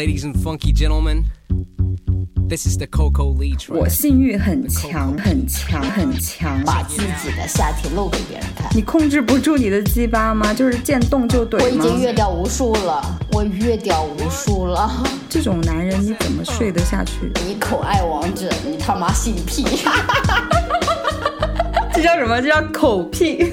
[0.00, 1.26] Ladies and funky gentlemen,
[2.48, 6.58] this is the Coco Lee 我.性欲很强，很强，很强。
[6.64, 8.66] 把自己的下体露给别人看。
[8.74, 10.54] 你控制不住你的鸡巴吗？
[10.54, 12.14] 就是见动就怼我已经越？
[12.14, 14.90] 掉无数了，我越掉无数了。
[15.28, 17.30] 这种男人你怎么睡得下去？
[17.46, 19.66] 你口爱王者，你他妈性癖！
[21.92, 22.40] 这叫什么？
[22.40, 23.52] 这叫口癖。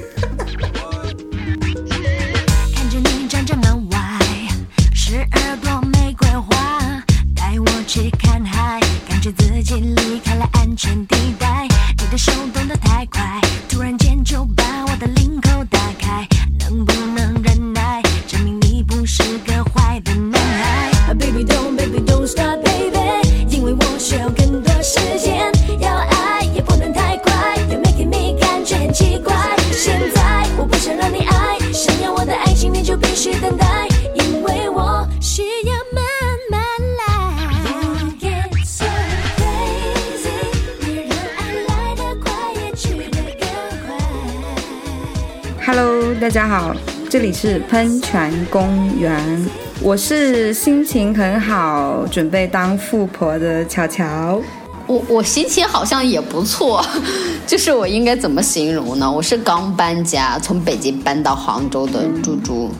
[47.40, 49.48] 是喷泉公园，
[49.80, 54.42] 我是心情很好，准备当富婆的巧巧。
[54.88, 56.84] 我我心情好像也不错，
[57.46, 59.12] 就是我应该怎么形容呢？
[59.12, 62.72] 我是刚搬家，从北京搬到杭州的猪猪。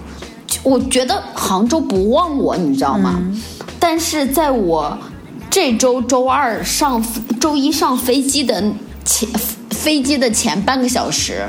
[0.64, 3.22] 我觉得杭州不忘我，你知道吗？
[3.80, 4.98] 但是在我
[5.52, 7.06] 这周周二上
[7.40, 8.60] 周一上飞机的
[9.06, 9.30] 前
[9.70, 11.48] 飞机的前半个小时，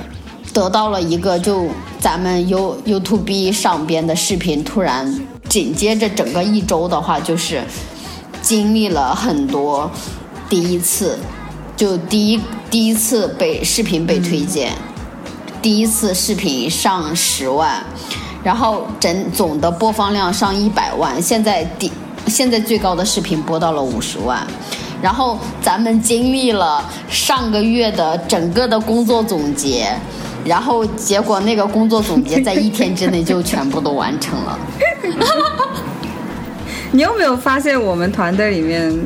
[0.53, 7.62] 得到了一个就咱们 U YouTube 上边的视频，突然紧接着整个一周的话，就是
[8.40, 9.90] 经历了很多
[10.48, 11.18] 第一次，
[11.77, 12.40] 就第一
[12.70, 14.72] 第一次被视频被推荐，
[15.60, 17.83] 第一次视频上十万，
[18.44, 21.90] 然后整总的播放量上一百万，现在第
[22.28, 24.46] 现在最高的视频播到了五十万。
[25.00, 29.96] 然后咱们经历了上个月的整个的工作总结，
[30.44, 34.58] 然后结果那个工作总结在一天之内就全部都完成了。
[36.90, 38.98] 你有没有发现我们团队里面，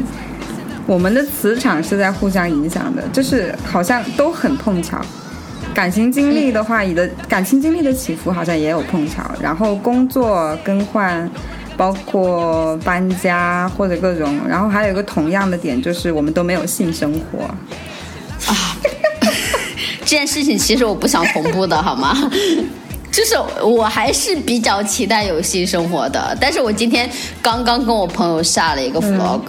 [0.87, 5.01] 我们的磁场是在互相影响的，就是好像都很碰巧。
[5.75, 11.29] 感情经历的话，你的感情经历的起伏好像也有碰巧，然后工作更换，
[11.77, 17.39] 包括搬家或者各种，然后还有一个同样的点就是我们都没有性生活。
[20.13, 22.31] 这件事情其实我不想同步的，好吗？
[23.11, 23.35] 就是
[23.65, 27.09] 我还是比较期待有性生活的，但是我今天
[27.41, 29.41] 刚刚跟我朋友下了一个 vlog，、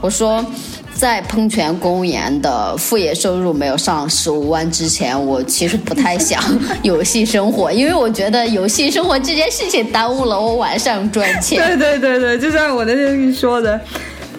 [0.00, 0.44] 我说
[0.92, 6.42] 在喷泉公园的副业收入没有上十五万之前，我其实不太想
[6.82, 11.56] 有性生活，因为我觉得有性生活这件事情耽误了我晚上赚钱。
[11.64, 13.80] 对对对对，就像我那天跟你说的，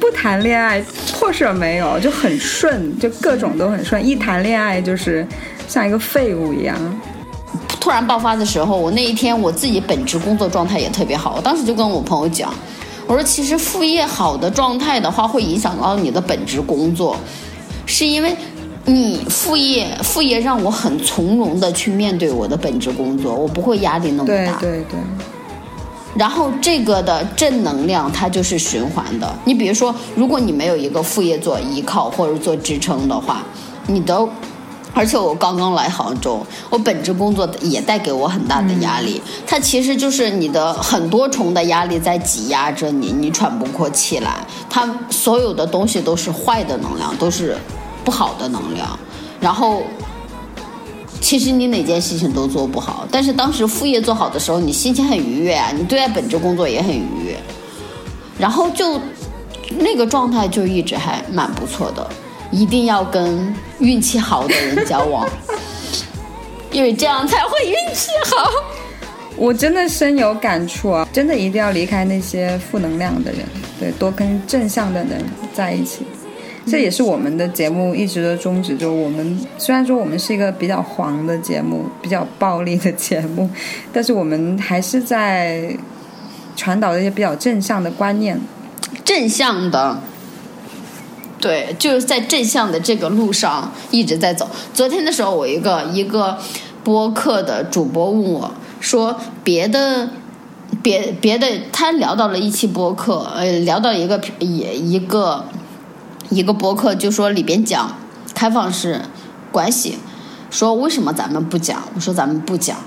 [0.02, 0.84] 不谈恋爱
[1.14, 4.06] 破事儿没有，就很顺，就各种都很顺。
[4.06, 5.26] 一谈恋爱就是
[5.72, 6.78] 像一个废物一样。
[7.80, 12.54] 突然爆发的时候，我那一天我自己本职工作状态也特别好，我当时就跟我朋友讲，
[13.08, 17.16] 我说其实副业好的状态的话，会影响到你的本职工作，
[17.86, 18.36] 是因为
[18.84, 24.58] 你副业副业让我很从容的去面对我的本职工作，我不会压力那么大。
[24.59, 25.00] 对对对，
[26.16, 29.34] 然后这个的正能量它就是循环的。
[29.46, 33.42] 你比如说，如果你没有一个副业做依靠或者做支撑的话，
[33.88, 34.28] 你的，
[34.94, 39.22] 而且我刚刚来杭州，我本职工作也带给我很大的压力。
[39.47, 44.46] 它其实就是你的很多重的压力在挤压着你，你喘不过气来。
[44.69, 47.57] 它所有的东西都是坏的能量，都是
[48.03, 49.00] 不好的能量。
[49.40, 49.81] 然后
[51.22, 57.40] 其实你哪件事情都做不好，但是当时副业做好的时候，你心情很愉悦啊，你对待本职工作也很愉悦，
[58.38, 59.00] 然后就
[59.79, 62.05] 那个状态就一直还蛮不错的。
[62.52, 65.28] 一定要跟运气好的人交往，
[66.72, 68.50] 因为这样才会运气好。
[69.38, 71.08] 我真的深有感触啊！
[71.12, 73.42] 真的一定要离开那些负能量的人，
[73.80, 76.06] 对，多跟正向的人在一起。
[76.68, 83.50] 这也是我们的节目一直的宗旨，就我们虽然说我们是一个比较黄的节目，比较暴力的节目，
[83.92, 85.76] 但是我们还是在
[86.56, 88.40] 传导一些比较正向的观念。
[89.04, 90.00] 正向的，
[91.41, 94.47] 对，就是在正向的这个路上一直在走。
[94.73, 96.38] 昨天的时候，我一个一个
[96.84, 100.09] 播客的主播问我说，别的。
[100.82, 105.43] 别别的，他聊到了一期播客，呃，聊到一个也一个
[106.29, 107.94] 一个播客，就说里边讲
[108.34, 109.02] 开放式
[109.52, 109.97] 关系，
[110.49, 111.84] 说为什么咱们不讲？
[111.94, 112.78] 我说咱们不讲，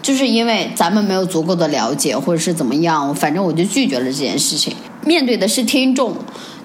[0.00, 4.74] 就是因为咱们没有足够的了解，或者是怎么样，反正我就拒绝了这件事情。
[5.04, 6.16] 面对的是听众，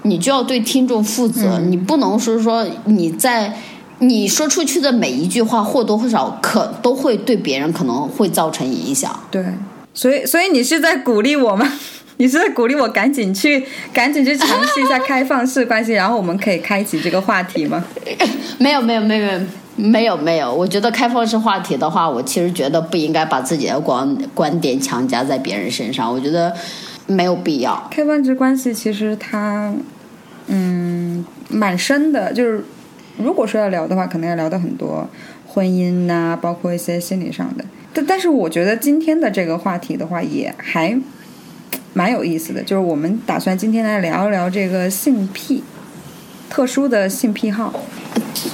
[0.04, 3.54] 你就要对听众负责，你不能说说你在
[4.00, 9.18] 你说出去的每一句话或多或少可都会对别人可能会造成影响。
[9.30, 9.46] 对，
[9.94, 11.72] 所以所以你是在鼓励我吗？
[12.18, 17.84] 你是在鼓励我赶紧去赶紧去尝试一下开放式关系， 然后我们可以开启这个话题吗？
[18.60, 19.40] 没有没有没有没有
[19.76, 26.54] 没有没有，我觉得开放式话题的话，我其实觉得不应该把自己的观观点强加在别人身上，我觉得
[27.08, 27.88] 没有必要。
[27.92, 29.74] 开放式关系其实它，
[30.48, 32.32] 嗯，蛮深的。
[32.34, 32.64] 就是
[33.18, 35.08] 如果说要聊的话，可能要聊到很多
[35.48, 37.66] 婚姻呐、包括一些心理上的。
[37.94, 40.98] 但但是我觉得今天的这个话题的话，也还
[41.94, 42.64] 蛮有意思的。
[42.64, 45.64] 就是我们打算今天来聊一聊这个性癖，
[46.50, 47.74] 特殊的性癖好。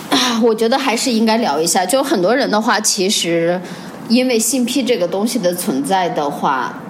[0.09, 1.85] 啊，我觉得还是应该聊一下。
[1.85, 3.61] 就很多人的话，其实
[4.09, 6.81] 因为性癖这个东西的存在的话，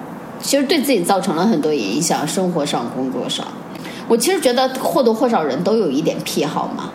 [0.41, 3.45] 其实对自己造成了很多影响，生活上、工作上。
[4.07, 6.91] 我其实觉得或多或少人都有一点癖好嘛，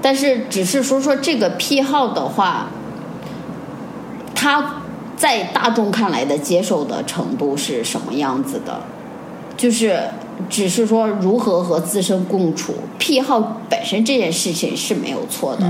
[0.00, 2.68] 但是只是说说这个癖好的话，
[4.34, 4.82] 他
[5.16, 8.80] 在大众看来的接受的程度是什么样子的？
[9.56, 10.00] 就是
[10.48, 15.66] 只是说如何和自身共处，癖好本身这件事情是没有错的。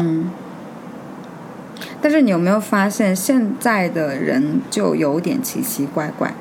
[2.00, 6.34] 但是你有没有发现，现在的人就有点奇奇怪怪。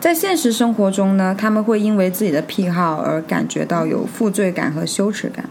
[0.00, 5.48] 在现实生活中呢，他们会因为自己的癖好而感觉到有负罪感和羞耻感，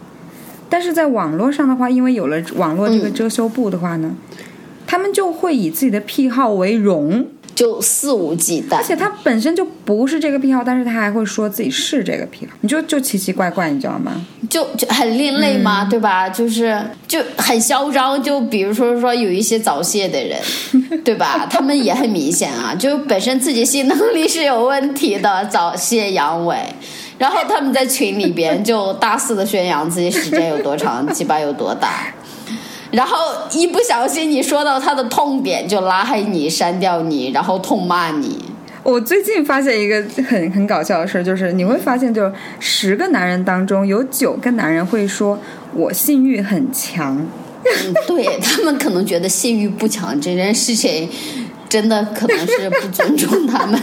[0.70, 4.16] 但是在网络上的话，因为有了网络这个遮羞布的话呢，
[4.86, 8.84] 他们就会以自己的癖好为荣，就肆无忌惮而。
[8.84, 14.14] 且他本身就不是这个癖好，但是他还会说自己是这个癖好，你就就奇奇怪怪，你知道吗？
[14.48, 16.30] 就就很另类嘛，对吧？
[16.30, 18.22] 就是就很嚣张。
[18.22, 20.40] 就比如说说有一些早泄的人，
[21.04, 21.48] 对吧？
[21.50, 26.58] 他们也很明显啊，就本身自己性能力是有问题的，早泄阳痿。
[27.18, 32.14] 然后他们在群里边就大肆的宣扬自己时间有多长， 鸡巴有多大，
[32.98, 33.16] 然后
[33.52, 38.44] 一不小心你说到他的痛点，就拉黑你、删掉你，然后痛骂你。
[38.82, 45.38] 我最近发现一个很很搞笑的事儿，就是你会发现，就是十个男人当中有九个男人会说
[45.76, 47.16] 我性欲很强，
[47.64, 51.08] 嗯，对 他们可能觉得性欲不强这件事情，
[51.70, 53.80] 真的可能是不尊重他们。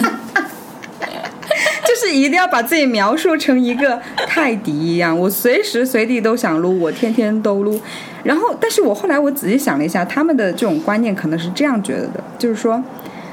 [2.05, 7.81] 是一定要把自己描述成一个泰迪一样，我随时随地都想撸，我天天都撸。
[8.23, 12.83] 然后，但是我后来我仔细想了一下，他们的这种观念可能是这样觉得的，就是说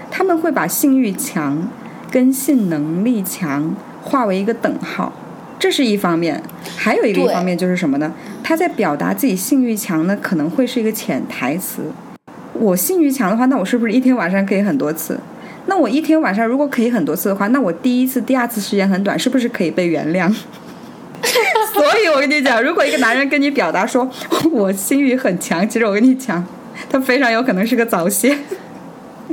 [0.10, 1.68] 他们会把性欲强
[2.10, 5.12] 跟性能力强划为一个等号，
[5.58, 6.42] 这是一方面。
[6.76, 8.12] 还有一个一方面就是什么呢？
[8.44, 11.84] 他在表达自己性欲强呢，可能会是一个潜台词。
[12.54, 15.18] 我性欲强的话，那我是不是一天晚上可以很多次？
[15.68, 20.34] 那我一天晚上如果可以很多次的话，那我第一次、第二次时间很短，是不是可以被原谅？
[21.74, 24.10] 所以我跟你讲，如果一个男人跟你表达说
[24.52, 26.44] 我性欲很强，其实我跟你讲，
[26.90, 28.36] 他非常有可能是个早泄。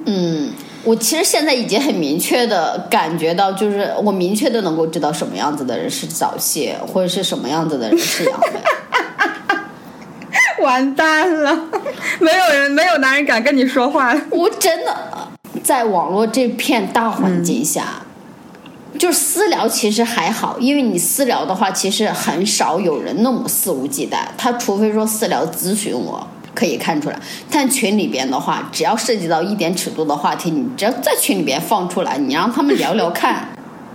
[0.05, 0.51] 嗯，
[0.85, 8.45] 我其实现在已经很明确的感觉到，就是我明确的能够知道什么样子的人是早泄，或者是什么样子的人是阳痿。
[10.63, 11.59] 完蛋了，
[12.21, 14.15] 没有人，没有男人敢跟你说话。
[14.31, 14.97] 我真的
[15.69, 18.01] 在网络这片大环境下，
[18.99, 24.21] 就是私聊其实还好，因为你私聊的话，其实很少有人那么肆无忌惮。
[24.39, 26.27] 他除非说私聊咨询我。
[26.55, 27.21] 可以看出来，
[27.51, 33.47] 但群里边的话，只要涉及到一点尺度的话题，你只要在群里边放出来，你让他们聊聊看，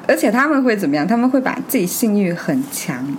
[0.07, 1.07] 而且他们会怎么样？
[1.07, 3.17] 他们会把自己性欲很强，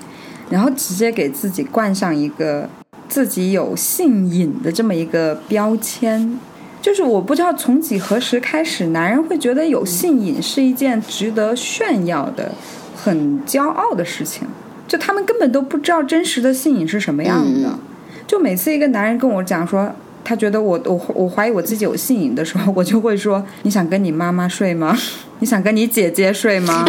[0.49, 2.70] 然后直接给自己冠上一个
[3.08, 6.38] 自己有性瘾的这么一个标签。
[6.84, 12.52] 就是我不知道从几何时开始，男人会觉得有性瘾是一件值得炫耀的、
[12.94, 14.46] 很骄傲的事情。
[14.86, 17.70] 就他们根本都不知道真实的性瘾是什么样的。
[17.70, 17.78] 嗯
[18.26, 19.90] 就每次一个男人跟我讲说，
[20.22, 24.94] 他觉得我我我怀疑我自己有性瘾的时候，我就会说：你想跟你妈妈睡吗？
[25.38, 26.84] 你想跟你姐姐睡吗？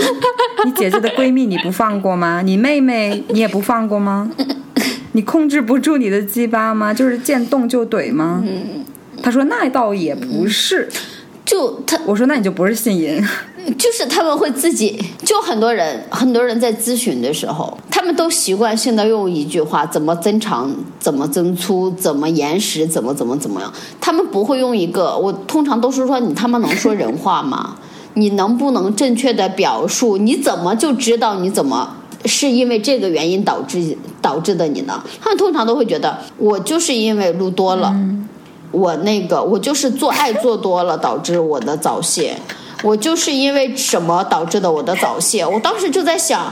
[0.65, 2.41] 你姐姐的闺蜜你不放过吗？
[2.41, 4.29] 你妹妹你也不放过吗？
[5.13, 6.93] 你控制不住你的鸡巴吗？
[6.93, 8.43] 就是见动就怼吗？
[9.25, 10.88] 他说那倒也不是。
[11.44, 13.20] 就他我说那你就不是性瘾。
[13.79, 23.74] 就是他们会自己，就很多人，很多人在咨询的时候，他们都习惯性的用一句话：怎么增长，怎么增粗，怎么延时，怎么怎么怎么样。
[24.00, 27.75] 他们不会用一个，我通常都是说你他妈能说人话吗？
[28.13, 30.17] 你能不能正确的表述？
[30.17, 35.03] 你怎么就知道你怎么是因为这个原因导致导致的你呢？
[35.20, 37.96] 他们通常都会觉得我就是因为撸多了。
[38.75, 42.36] 我那个，我就是做爱做多了，导致我的早泄。
[42.84, 45.46] 我就是因为什么导致的我的早泄？
[45.46, 46.51] 我当时就在想，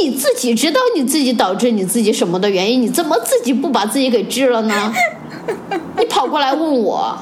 [0.00, 4.94] 你自己知道你自己导致你自己什么的原因，你怎么自己不把自己给治了呢？
[5.98, 7.18] 你跑过来问我，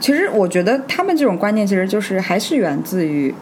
[0.00, 3.34] 其实我觉得他们这种观念其实就是还是源自于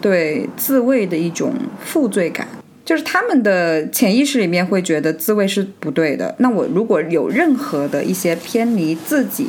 [0.00, 1.52] 对自慰的一种
[1.84, 2.46] 负罪感，
[2.84, 6.32] 就是他们的潜意识里面会觉得自慰是不对的。
[6.38, 9.48] 那我如果有任何的一些偏离自己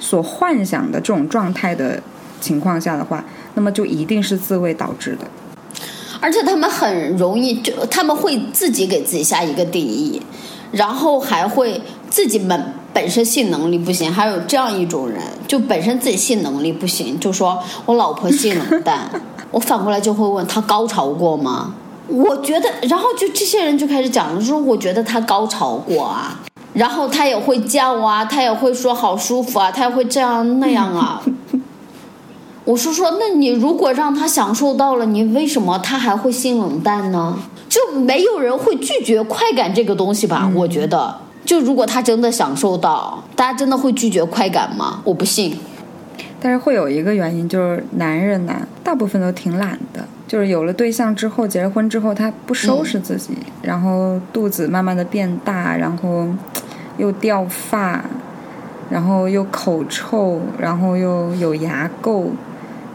[0.00, 2.02] 所幻想的这种状态的
[2.40, 3.22] 情况下的话，
[3.54, 5.28] 那么就一定是自慰导致的。
[6.20, 10.20] 而且他们很容易就他们会自己给自己下一个定义，
[10.72, 11.80] 然后还会
[12.10, 19.08] 自己本本身性能力不行，还有这样一种人，就本身自己性能力不行，就说我老婆性冷淡，
[19.50, 21.74] 我反过来就会问他高潮过吗？
[22.08, 26.38] 我觉得，然后就这些人就开始讲了，说我觉得他高潮过啊，
[26.72, 31.20] 然后他也会叫啊，他也会说好舒服啊，他也会这样那样啊。
[32.64, 37.36] 我是说，那你如果让他享受到了，你为什么他还会性冷淡呢？
[37.68, 40.50] 就没有人会拒绝快感这个东西吧？
[40.54, 45.00] 我觉得，就如果他真的享受到，大家真的会拒绝快感吗？
[45.04, 45.56] 我不信。
[46.40, 56.26] 但是会有一个原因，就是男人呐，大部分都挺懒的，就是有了对象之后，结了婚之后，他不收拾自己，然后肚子慢慢的变大，然后
[56.96, 58.02] 又掉发，
[58.88, 62.28] 然后又口臭，然后又有牙垢，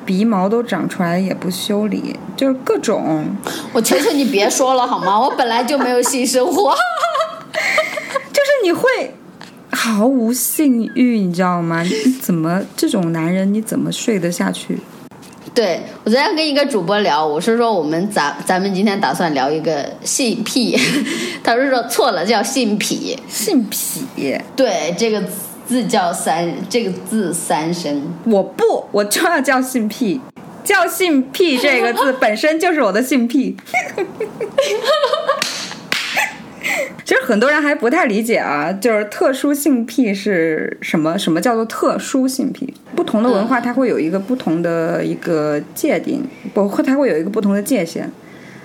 [0.06, 3.26] 鼻毛都长出来也不修理，就是各种，
[3.74, 5.20] 我求求你别说了好吗？
[5.20, 6.76] 我本来就没有性生活。
[8.34, 8.90] 就是你会
[9.76, 11.84] 毫无性欲，你知道吗？
[11.84, 14.80] 你怎么这种男人你怎么睡得下去？
[15.54, 20.78] 对我昨天跟一个主播聊，我是说我们咱咱们今天打算聊一个性癖，
[21.44, 23.18] 他是说错了，叫性癖。
[23.30, 24.02] 性癖，
[24.56, 25.24] 对，这个
[25.66, 28.02] 字叫三，这个字三声。
[28.26, 30.20] 我不，我就要叫性癖。
[30.64, 33.56] 叫性癖这个字本身就是我的性癖。
[37.06, 41.16] 其实很多人还不太理解啊，就是特殊性癖是什么？
[41.20, 42.74] 什么叫做特殊性癖？
[42.96, 48.10] 不同的文化它会有一个不同的一个界定，包括它会有一个不同的界限。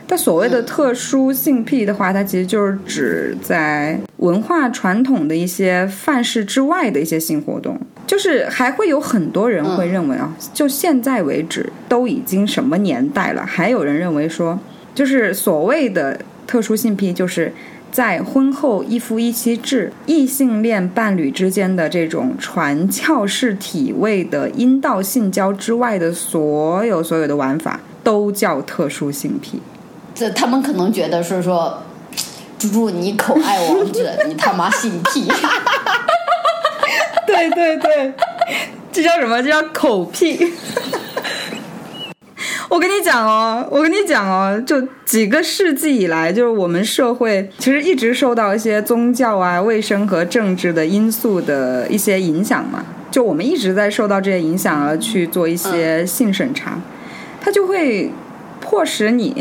[0.06, 7.78] 但所谓的特殊性癖的话，它其实就是指在文化传统的一些范式之外的一些性活动。
[8.06, 14.58] 就是还会有很多人会认为啊，就现在为止都已经什么年代了，还有人认为说，
[14.94, 17.52] 就是所谓的特殊性癖，就是
[17.90, 29.60] 在婚后一夫一妻制、异性恋伴侣之间的这种传教式体位的阴道性交之外的所有所有的玩法，都叫特殊性癖。
[30.14, 31.82] 这他们可能觉得是说，
[32.58, 35.26] 猪猪你口爱王者，你他妈性癖。
[37.26, 38.12] 对对对，
[38.92, 39.42] 这叫什么？
[39.42, 40.52] 这叫口癖。
[42.70, 52.84] 我跟你讲哦，我跟你讲哦，就几个世纪以来，就是我们社会其实一直受到一些宗教啊、卫生和政治的因素的一些影响嘛。
[53.10, 56.78] 就我们一直在受到这些影响而去做一些性审查，
[57.40, 58.08] 它就会
[58.60, 59.34] 迫使你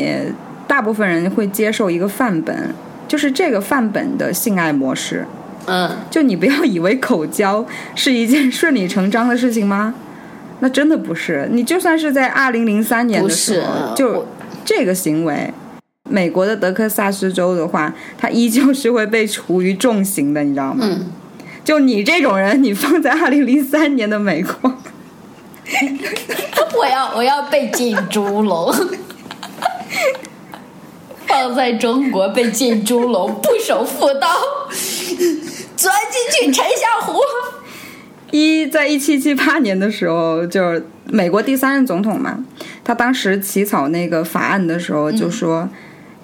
[0.67, 2.74] 大部分人会接受一个范本，
[3.07, 5.24] 就是这个范本的性爱模式。
[5.67, 9.93] 嗯，就你不要以为口交是一件顺理成章的事情吗？
[10.59, 11.47] 那真的不是。
[11.51, 14.25] 你就算是在二零零三年的时候，就
[14.65, 15.53] 这个行为，
[16.09, 20.79] 美国的德克萨斯州的话，他依旧是会被处于重刑的，你知道吗？
[20.81, 21.11] 嗯，
[21.63, 24.53] 就你这种人，你放在二零零三年的美国，
[26.77, 28.73] 我要我要被进猪笼，
[31.27, 34.27] 放在中国被进猪笼，不守妇道，
[35.75, 36.65] 钻进去沉。
[38.31, 42.45] 一在一七七八年的时候，就是美国第三任总统嘛，
[42.83, 45.67] 他当时起草那个法案的时候就说，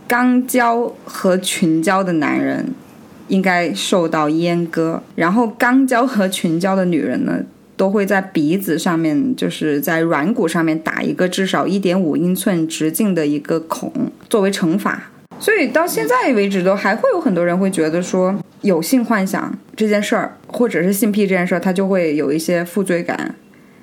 [0.08, 2.68] 肛交和群交的男人
[3.28, 7.40] 应该受到阉割，然后肛交和群交的女人呢，
[7.76, 15.12] 都会在鼻子上面，就是在软骨上面打一个至少一点五英寸直径的一个孔，作为惩罚。
[15.40, 23.36] 所以到现在为止，都还会有很多人会觉得说，有性幻想这件事儿，或者是性癖这件事儿，他就会有一些负罪感，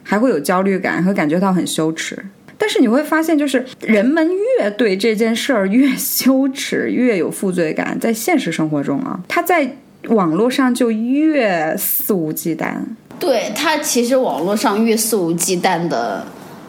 [0.02, 2.18] 还会有焦虑感，会感觉到很羞耻。
[2.59, 4.28] 但是你会发现，就是人们
[4.59, 9.76] 越对这件事儿越羞耻，越有负罪感，在现实生活中啊，他在
[10.09, 12.75] 网络上就越肆无忌惮。
[13.18, 16.25] 对他，其实网络上越肆无忌惮的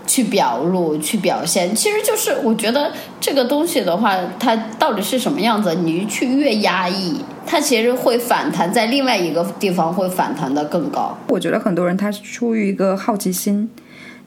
[0.06, 11.18] 去表露、去表现，其实就是我觉得这个东西的话，它到底是什么样子，你去越压抑，它其实会反弹，在另外一个地方会反弹的更高。
[11.30, 13.70] 我觉得很多人他是出于一个好奇心，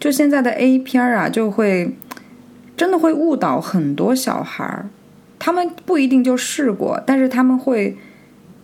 [0.01, 1.95] 就现在的 A 片啊，就会
[2.77, 4.89] 真的会误导很多小孩儿。
[5.39, 7.97] 他们不一定就试过，但是他们会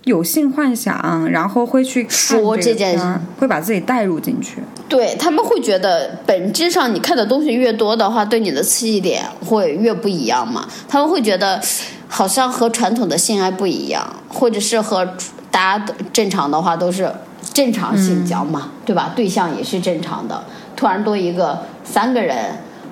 [0.04, 3.04] 有性幻想，然后会去这说这件事
[3.38, 4.58] 会把自己带入进去。
[4.88, 10.66] 对他们会觉得，本质上你看的东西越多的话，对你的刺激点会越不一样嘛。
[10.88, 11.60] 他们会觉得，
[12.08, 15.04] 好像和传统的性爱不一样，或者是和
[15.50, 17.10] 大家正常的话都是
[17.54, 19.12] 正常性交嘛，对吧？
[19.14, 20.42] 对象也是正常的，
[20.76, 22.36] 突然多一个三个人，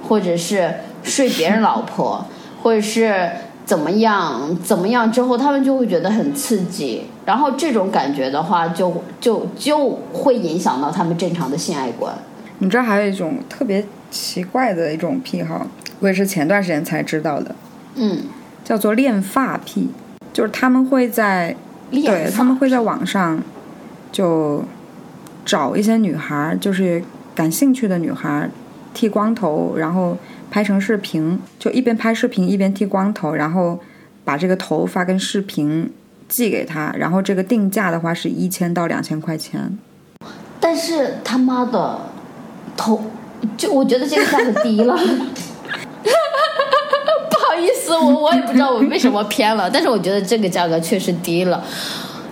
[0.09, 2.25] 或者是睡别人老婆，
[2.63, 3.31] 或者是
[3.71, 12.13] 怎么样怎么样之后，他们就会觉得很刺激，然后这种感觉的话就，就就会影响到他们正常的性爱观。
[12.59, 15.65] 你知道还有一种特别奇怪的一种癖好，
[16.01, 17.55] 我也是前段时间才知道的，
[17.95, 18.25] 嗯，
[18.65, 19.91] 叫做恋发癖，
[20.33, 21.55] 就是他们会在
[21.93, 22.39] 恋对发。
[22.39, 23.41] 他们会在网上
[24.11, 24.65] 就
[25.45, 27.01] 找一些女孩儿，就是
[27.37, 28.51] 感兴趣的女孩儿，
[28.93, 30.17] 剃光头，然后
[30.51, 33.79] 拍成视频，就一边拍视频一边剃光头，然后
[34.25, 35.91] 把这个头发跟视频
[36.29, 39.79] 寄给他，然后这个定价的话是一千到两千块钱。
[40.59, 41.99] 但是他妈的
[42.77, 43.01] 头，
[43.57, 44.95] 就我觉得这个价格低了。
[47.31, 51.65] 不好意思，我我也不知道我为什么偏了，但是我觉得这个价格确实低了，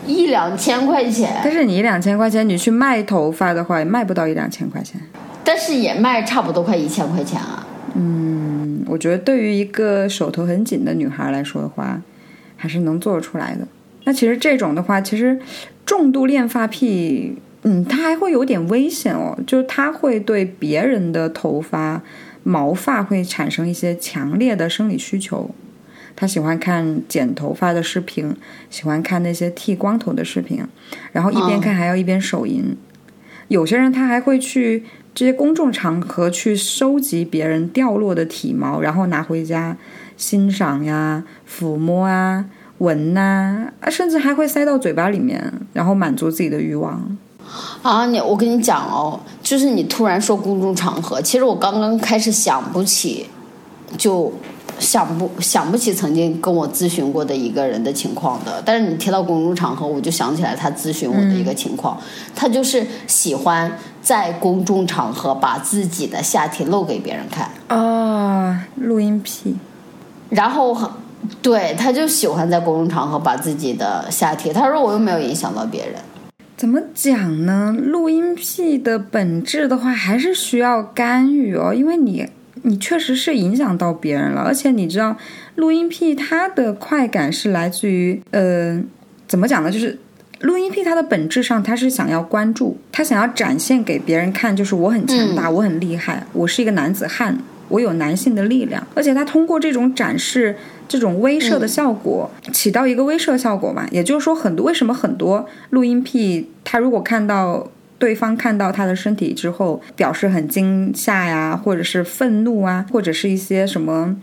[0.06, 5.00] 一两千块钱，但是你一两千块钱，你去卖头发的话，也卖不到一两千块钱。
[5.42, 7.66] 但是也卖差不多快一千块钱啊。
[7.94, 12.00] 嗯，我觉得对于一个手头很紧的女孩来说的话，
[12.56, 13.66] 还是能做出来的。
[14.04, 15.38] 那其实这种的话，其实
[15.84, 22.02] 重度恋发癖，嗯，它还会有点危险哦，就是它会对别人的头发、
[22.42, 25.50] 毛发会产生一些强烈的生理需求。
[26.16, 28.34] 他喜欢看剪头发的视频，
[28.70, 30.64] 喜欢看那些剃光头的视频，
[31.12, 32.76] 然后一边看还要一边手淫。
[33.46, 34.82] 有些人他还会去
[35.18, 39.76] 这些公众场合去收集别人掉落的体毛，然后拿回家
[40.16, 42.44] 欣赏呀、抚摸啊、
[42.78, 47.18] 闻呐、甚至还会塞到嘴巴里面，然后满足自己的欲望。
[47.82, 53.26] 啊，你我跟你讲哦，就是你突然说公众场合，其实我刚刚开始想不起，
[53.96, 54.32] 就
[54.78, 58.62] 想不想不起曾经跟我咨询过的一个人的情况的。
[58.64, 61.98] 但是你提到公众场合，我就想起来他咨询我的一个情况，
[62.34, 69.56] 他就是喜欢在公众场合把自己的下体露给别人看，啊，录音癖，
[70.30, 70.88] 然后很
[71.42, 75.96] 对，他就喜欢在公众场合把自己的下体，他说我又没有影响到别人。
[76.56, 77.72] 怎么讲呢？
[77.76, 82.28] 录音癖的本质的话，还是需要干预哦，因为你
[82.62, 85.16] 你确实是影响到别人了，而且你知道，
[85.56, 88.80] 录音癖它的快感是来自于呃，
[89.26, 89.70] 怎么讲呢？
[89.70, 89.98] 就是
[90.40, 100.56] 录音癖它的本质上，它是想要关注，它想要展现给别人看，就是我很强大，我很厉害，我是一个男子汉，我有男性的力量，而且他通过这种展示。
[100.90, 114.16] 这种威慑的效果、起到一个威慑效果嘛，也就是说，很多为什么很多录音癖，他如果看到对方看到他的身体之后，表示很惊吓呀，或者是愤怒啊，或者是一些什么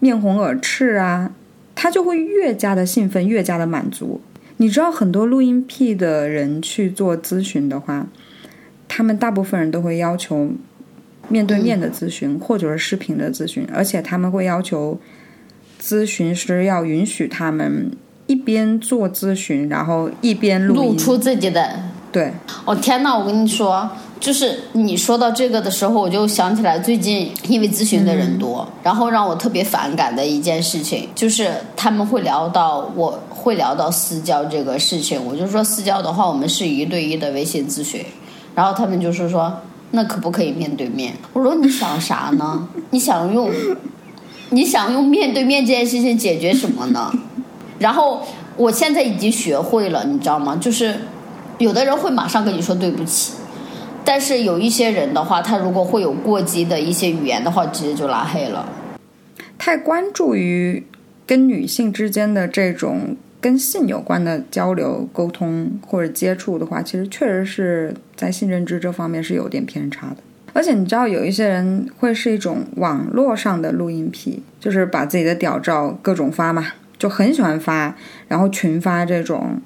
[0.00, 1.32] 面红耳赤啊，
[1.74, 4.20] 他就会越加的兴奋，越加的满足。
[4.58, 8.06] 你知道，很多录音癖的人去做咨询的话，
[8.86, 10.52] 他们大部分人都会要求
[11.28, 15.00] 面对面的咨询，或者是视频的咨询，而且他们会要求。
[15.84, 17.90] 咨询师要允许他们
[18.28, 21.90] 一边做咨询，然后一边录露出自己的。
[22.12, 22.30] 对，
[22.66, 23.88] 哦天呐，我跟你说，
[24.20, 38.04] 就是你说到这个的时候，我就想起来最近因为咨询的人多，然后让我特别反感的一件事情，就是他们会聊到我会聊到私教这个事情，我就说私教的话，我们是一对一的微信咨询，
[38.54, 39.50] 然后他们就是说，
[39.92, 41.14] 那可不可以面对面？
[41.32, 42.68] 我说你想啥呢？
[42.90, 43.50] 你想用？
[44.50, 47.10] 你想用面对面这件事情解决什么呢？
[47.78, 48.20] 然后
[48.54, 50.54] 我现在已经学会了，你知道吗？
[50.60, 50.94] 就是
[51.58, 53.34] 有的人会马上跟你说对不起，
[54.04, 58.68] 但是有一些人的话，他如果会有过激的一些语言的话，直接就拉黑了。
[59.58, 60.84] 太关注于
[61.24, 70.16] 跟女性之间的这种跟性有关的交流、沟通或者接触的话，其实确实是在性认知这方面是有点偏差的。
[70.52, 76.66] 而且你知道，有一些人会是一种网络上的录音癖，就是把自己的屌照各种发嘛，
[76.98, 77.94] 就很喜欢发，
[78.26, 79.60] 然后群发这种。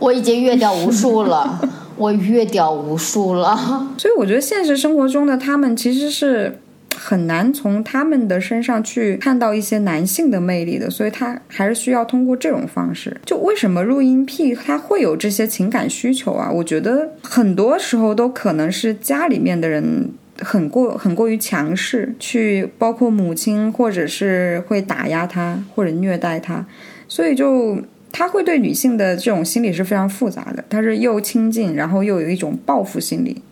[0.00, 1.60] 我已经越掉无数了，
[1.96, 3.88] 我越掉无数了。
[3.96, 6.58] 所以我觉得现实生活中的他们其实是
[6.96, 13.16] 很难从他们的身上去看到一些男性的魅力的，所以他还是需要通过这种方式。
[13.24, 16.50] 就为什么录音癖他会有这些情感需求啊？
[16.50, 20.10] 我觉得很多时候都可能是家里面的人。
[20.42, 26.64] 很过很过于强势，去包括母亲或者是会打压他或者虐待他，
[27.06, 27.76] 所以就
[28.12, 33.42] 他会对女性的这种心理是非常复杂的，他是又亲近，然后又有一种报复心理。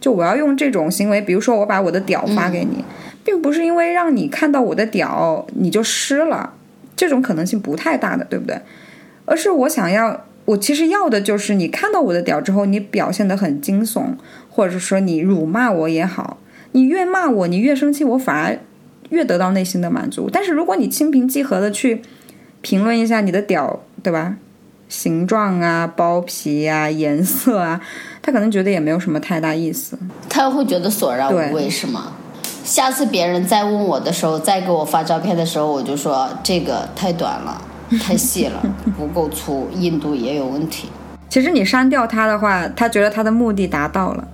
[0.00, 2.84] 就我要用这种行为，比如说我把我的屌发给你，
[3.24, 6.54] 并不是因为让你看到我的屌你就湿了，
[6.94, 8.60] 这种可能性不太大的，对不对？
[9.24, 14.14] 而是我想要，我其实要的就是你看到我的屌之后，你表现得很惊悚，
[14.48, 16.38] 或者是说你辱骂我也好，
[16.72, 18.58] 你越骂我，你越生气，我反而
[19.10, 20.30] 越得到内心的满足。
[20.32, 22.00] 但是如果你心平气和的去
[22.62, 24.36] 评论一下你的屌，对吧？
[24.88, 27.78] 形状啊、包皮啊、颜色啊，
[28.22, 29.98] 他可能觉得也没有什么太大意思。
[30.30, 32.12] 他会觉得索然无味是吗？
[32.64, 37.60] 下次别人再问我的时候，再给我发照片的时候，我就说这个太短了，
[38.00, 38.62] 太细了，
[38.96, 40.88] 不够粗，硬度也有问题。
[41.28, 44.26] 其实你删掉他的话，他觉得他的目的达到了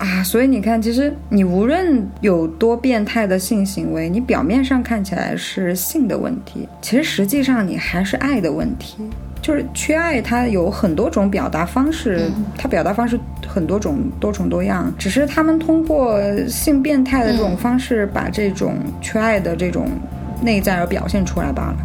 [0.00, 0.22] 啊。
[0.24, 8.96] 所以你看，其实你无论有多变态的性行为，你表面上看起来是性的问题，其实实际上你还是爱的问题。
[9.42, 14.92] 就是缺爱，它有很多种表达方式，它表达方式很多种，多种多样。
[14.98, 19.88] 只是他们通过性变态的这种方式，把这种缺爱的这种
[20.42, 21.76] 内在而表现出来罢了。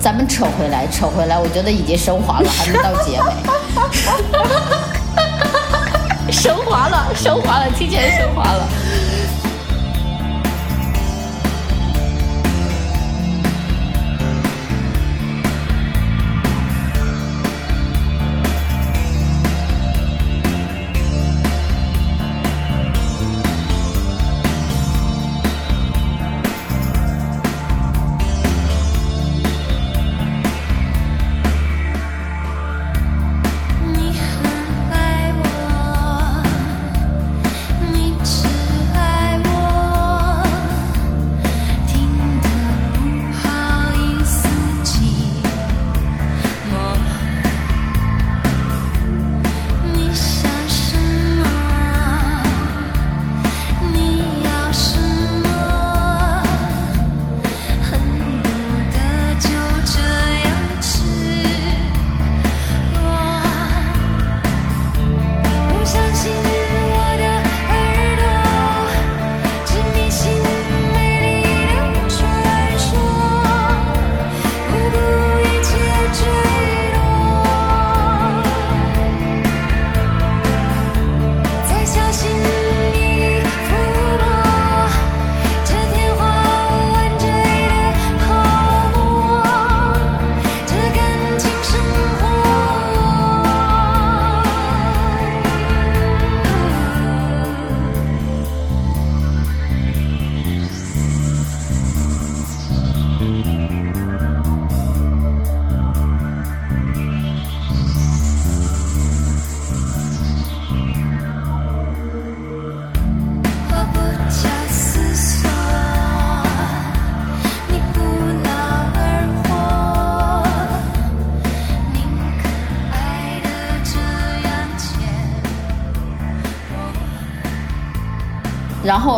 [0.00, 3.32] 咱们扯回来，扯回来，我觉得已经升华了，还没到结尾。
[6.38, 8.68] 升华了，升华了，提前升华了。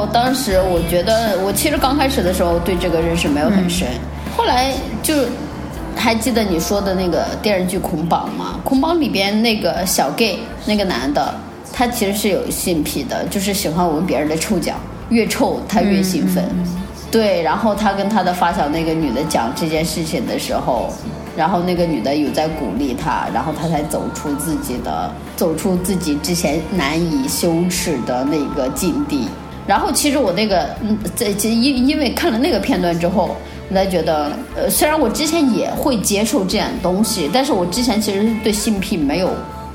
[0.00, 3.86] 后当时我觉得，我其实刚开始的时候对这个认识没有很深，
[4.34, 5.14] 后来就
[5.94, 8.58] 还记得你说的那个电视剧《捆绑》吗？
[8.66, 11.34] 《捆绑》里边那个小 gay 那个男的，
[11.70, 14.72] 他其实是有性癖的，就是喜欢闻别人的臭脚，
[15.10, 16.42] 越臭他越兴奋。
[17.10, 20.88] 对，然后他跟他的发小那个女的讲这件事情的时候，
[21.36, 29.28] 然后那个女的有在鼓励他，然后他才走出自己的，走出自己之前难以羞耻的那个境地。
[29.66, 33.36] 然后其实我那个，嗯，在这因因为看了那个片段之后，
[33.68, 39.30] 我才觉得，呃，虽然我之前也会接受这样东西，但是我之前其实对性癖没有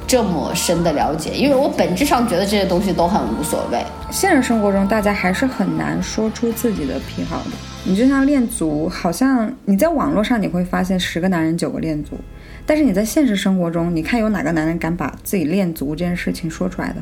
[0.06, 3.80] 这么深的了解，因为我本质上觉得这些东西都很无所谓。
[4.12, 7.52] 现实生活中，大家还是很难说出自己的癖好的。
[7.88, 12.18] 你就像恋足，好像你在网络上你会发现十个男人九个恋足，
[12.66, 16.96] 但是你在现实生活中，你看有哪个男人敢把自己恋足这件事情说出来的？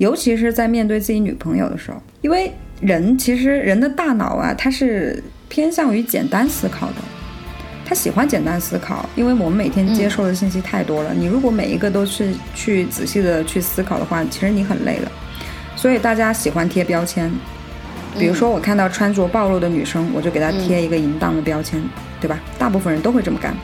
[0.00, 6.94] 尤其是在面对自己女朋友的时候，因为人其实人的大脑啊，它是偏向于简单思考的。
[7.84, 11.12] 他喜欢简单思考，因为我们每天接受的信息太多了。
[11.12, 15.12] 你如果每一个都是去仔细的去思考的话，其实你很累了。
[15.76, 17.30] 所以大家喜欢贴标签，
[18.18, 21.78] 比如说我看到穿着暴露的女生，我就给她贴一个淫荡的标签，
[22.20, 22.40] 对吧？
[22.58, 23.54] 大部分人都会这么干，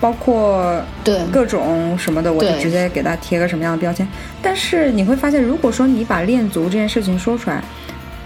[0.00, 4.06] 包括对各种什么的，我就直接给他贴个什么样的标签。
[4.42, 7.62] 但是你会发现，如果说你把恋足这件事情说出来，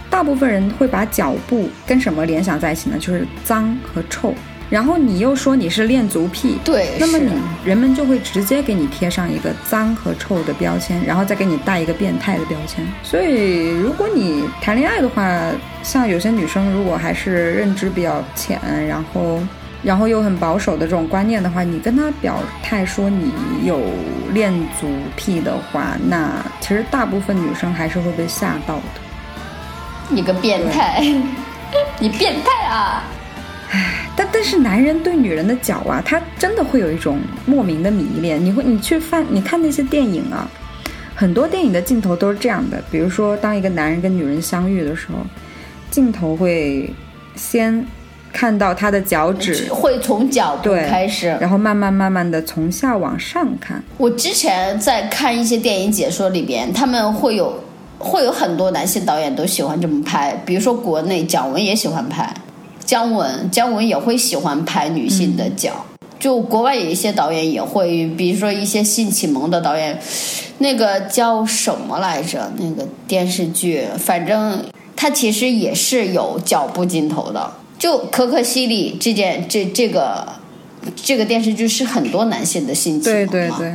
[0.09, 2.96] 大部分人会把脚步跟什么联想在一起呢？
[2.98, 4.35] 就是脏和臭。
[4.68, 7.33] 然后你又说你是恋足癖，对那么你
[7.64, 12.87] 人们就会直接给你贴上一个脏和臭的标签，然后再给你带一个变态的标签。
[13.02, 15.50] 所以如果你谈恋爱的话，
[15.83, 19.40] 像有些女生如果还是认知比较浅，然后
[19.83, 23.33] 然后又很保守的这种观念的话，你跟他表态说你
[23.64, 23.81] 有
[24.33, 28.83] 恋足癖的话，那其实大部分女生还是会被吓到的。
[30.11, 31.01] 你个变态，
[31.99, 33.05] 你变态啊！
[33.71, 38.45] 唉但但是男人对女人的脚啊，他真的会有一种莫名的迷恋。
[38.45, 40.47] 你会你去翻你看那些电影啊，
[41.14, 42.83] 很多电影的镜头都是这样的。
[42.90, 45.25] 比如说，当一个男人跟女人相遇的时候，
[45.90, 46.93] 镜头会
[47.35, 47.87] 先
[48.33, 51.29] 看到他的脚趾， 会从脚部对，开始。
[51.40, 53.83] 然后慢慢慢慢的从下往上看。
[53.99, 57.62] 我之前在看一些电影解说里边，他们会有
[57.99, 62.33] 会有很多男性导演都喜欢这么拍，比如说国内姜文也喜欢拍，
[62.85, 65.85] 姜文姜文也会喜欢拍女性的脚。
[66.19, 69.99] 就国外有一些导演也会，比如说一些性启蒙的导演，
[70.59, 72.53] 那个叫什么来着？
[72.59, 74.62] 那个电视剧，反正
[74.95, 77.51] 他其实也是有脚步镜头的。
[77.81, 80.29] 就可可西里这件这这个
[80.95, 83.75] 这个电视剧是很多男性的性启蒙对对对，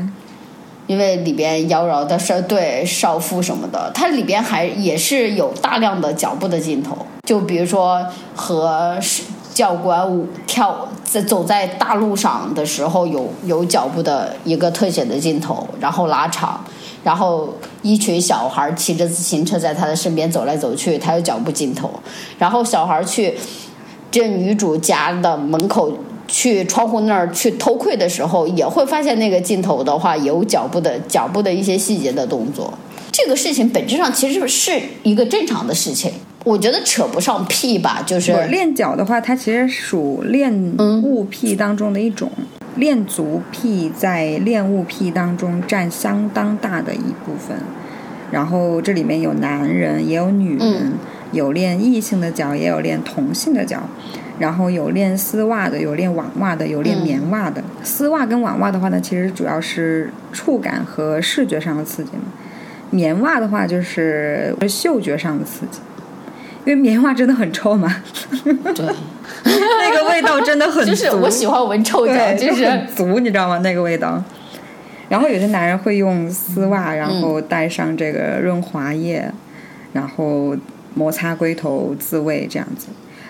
[0.86, 6.96] 因为里边妖娆的少对少妇什么的，它里边还也是有大量的脚步的镜头，
[7.28, 9.24] 就比如说和是
[9.56, 16.63] 教官舞跳在走在大路上的时候有有脚步的一个特写的镜头，然后拉长，
[17.04, 21.89] 然后一群小孩骑着自行车在他的身边走来走去，他有脚步镜头，
[22.38, 23.36] 然后小孩去
[24.15, 25.91] 这女主家的门口
[26.25, 32.73] 去窗户那儿去偷窥的时候，也会发现那个镜头的话有脚步的脚步的一些细节的动作。
[33.12, 36.13] 这个事情本质上其实是一个正常的事情，
[36.45, 40.49] 我觉得扯不上屁吧，就是不练脚的话，它其实属练
[41.04, 42.32] 物癖当中的一种。
[42.78, 47.58] 恋足癖在恋物癖当中占相当大的一部分，
[48.32, 50.93] 然后这里面有男人，也有女人，嗯
[51.32, 53.82] 有练异性的脚，也有练同性的脚，
[54.40, 57.64] 然后有练丝袜的，有练网袜的，有练棉袜的。
[57.84, 62.24] 丝袜跟网袜的话呢，其实主要是触感和视觉上的刺激嘛。
[62.92, 65.80] 棉袜的话就是嗅觉上的刺激，
[66.64, 67.94] 因为棉袜真的很臭嘛，
[68.44, 68.86] 对，
[69.44, 70.92] 那个味道真的很足。
[70.92, 73.58] 就是我喜欢闻臭脚，对， 就是很足，你知道吗？
[73.60, 74.24] 那个味道。
[75.10, 79.30] 然后有些男人会用丝袜，然后带上这个润滑液，
[79.94, 80.56] 然后
[80.95, 82.88] 摩擦龟头自慰这样子，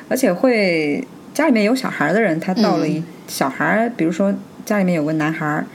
[0.08, 5.66] 而且会家里面有小孩的人，他到了一、小孩，比如说家里面有个男孩儿，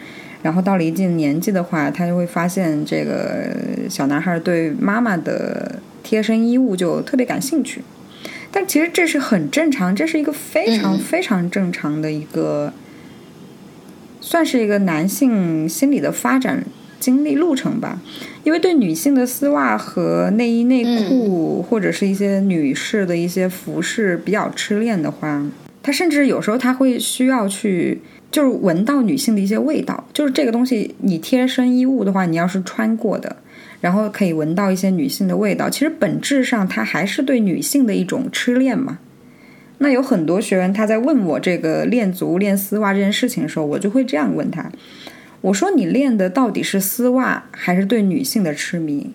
[0.42, 3.54] 然后到了一定年纪的话，他就会发现这个
[3.90, 7.82] 小男孩对妈妈的贴身衣物就特别感兴趣。
[8.52, 12.72] 但其实这是很正常，这是一个非常嗯非常正常的一个，
[14.20, 16.64] 算是一个男性心理的发展
[16.98, 18.00] 经历路程吧。
[18.44, 25.44] 因为对女性的丝袜和内衣内裤，或者是一些女士的一些服饰比较痴恋的话，
[25.82, 28.00] 他甚至有时候他会需要去。
[28.32, 33.34] 就是闻到女性的一些味道，就是这个东西，你贴身衣物的话，你要是穿过的，
[33.80, 39.00] 然后可以闻到一些女性的味道，其实本质上它还是对女性的一种痴恋嘛。
[39.78, 44.70] 那有很多学员他在问我这个恋足、恋丝袜这件事情的时候，我就会这样问他：
[45.42, 49.12] 我说你练的到底是丝袜，还是对女性的痴迷？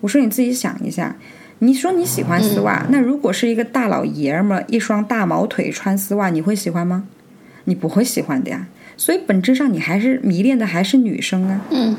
[0.00, 1.16] 我说你自己想一下，
[1.58, 7.06] 你说你喜欢丝袜，那如果是一个大老爷们儿一双大毛腿穿丝袜，你会喜欢吗？
[7.64, 8.66] 你不会喜欢的呀。
[8.96, 11.60] 所以本质上你还是迷恋的还是女生啊。
[11.70, 11.96] 嗯，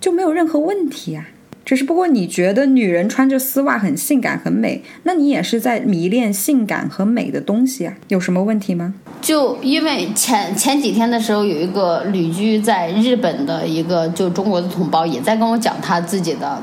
[0.00, 1.28] 就没有任何问题啊。
[1.70, 8.92] 只是不过你觉得女人穿着丝袜很性感很美，那你也是在迷恋性感和美的东西啊，有什么问题吗？
[9.22, 16.60] 就因为前前几天的时候，有一个旅居在日本的一个就中国的同胞也在跟我讲他自己的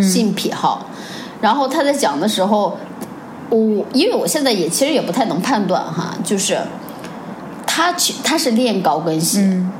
[0.00, 0.88] 性癖好，
[1.42, 2.78] 然后他在讲的时候，
[3.50, 6.56] 我因为我现在也其实也不太能判断哈，就是
[7.66, 9.70] 他去他是练高跟鞋，嗯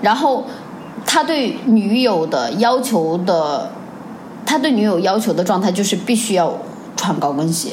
[0.00, 0.46] 然后
[1.06, 3.70] 他对女友的要求的，
[4.44, 6.56] 他对女友要求的状态就是必须要
[6.96, 7.70] 穿高跟鞋，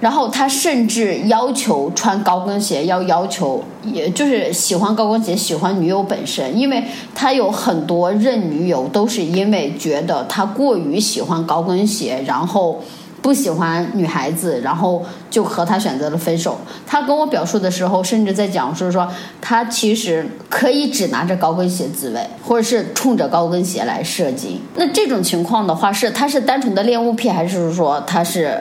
[0.00, 6.82] 然后他甚至要求穿高跟鞋要要求，也就是喜欢高跟鞋，喜欢女友本身，因为
[7.14, 12.80] 他有很多任女友都是因为觉得他过于喜欢高跟鞋，然后
[13.24, 16.58] 不喜欢女孩子，然后就和他选择了分手。
[16.86, 19.10] 他跟我表述的时候，甚至在讲说说
[19.40, 24.60] 他其实可以只拿着高跟鞋自慰，或者是冲着高跟鞋来射精。
[24.74, 28.60] 那这种情况的话，是他是单纯的恋物癖，还是说他是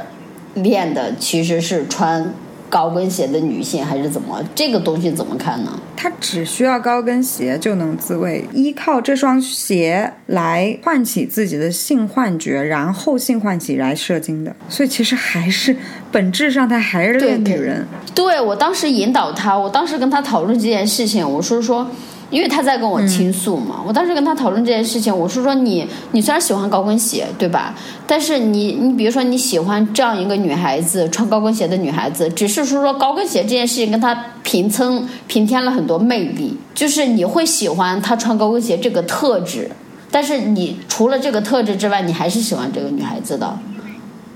[0.53, 2.33] 练的其实是穿
[2.73, 4.43] 高跟鞋的女性，还是怎么？
[4.55, 5.79] 这个东西怎么看呢？
[5.95, 14.55] 她只需要高跟鞋就能自慰，依靠这双鞋来唤起自己的性幻觉，然后性唤起来射精的。
[14.67, 15.75] 所以其实还是
[16.11, 17.85] 本质上她还是恋女人。
[18.15, 21.87] 对我当时引导她，我当时跟她讨论这件事情，我说说。
[22.33, 27.75] 因为他在跟我倾诉嘛，我当时跟他讨论这件事情，我是说你，你虽然喜欢高跟鞋，对吧？
[28.07, 39.69] 但是你，你比如说你喜欢这样一个女孩子，穿高跟鞋的女孩子，只是说说高跟鞋这件事情跟她平增平添了很多魅力，就是你会喜欢她穿高跟鞋这个特质，
[40.09, 43.55] 但是你除了这个特质之外，你还是喜欢这个女孩子的，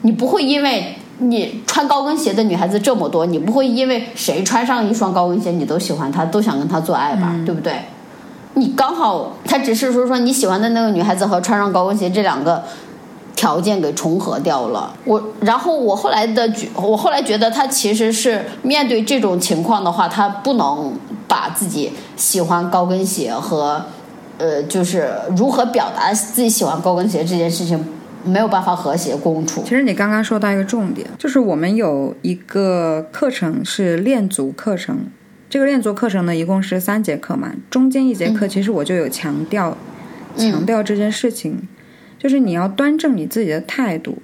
[0.04, 7.74] 你不会因为你穿高跟鞋的女孩子这么多，你不会因为谁穿上一双高跟鞋你都喜欢她，都想跟她做爱吧，对不对？
[8.54, 12.64] 你刚好，他只是说说你喜欢的那个女孩子和穿上高跟鞋这两个
[13.36, 14.92] 条件给重合掉了。
[15.06, 20.92] 我，然后我后来的觉，我后来觉得他其实是面对这种情况的话，他不能
[21.28, 23.80] 把自己喜欢高跟鞋和
[24.40, 27.88] 呃，就是如何表达自己喜欢高跟鞋这件事情
[28.28, 29.64] 没有办法和谐共处。
[29.64, 35.08] 其实你刚刚说到一个重点，就是我们有一个课程是练足课程。
[35.50, 39.78] 这个练足课程呢，一共是三节课嘛，中间一节课其实我就有强调，
[40.36, 41.68] 强调这件事情，
[42.20, 44.18] 就是你要端正你自己的态度。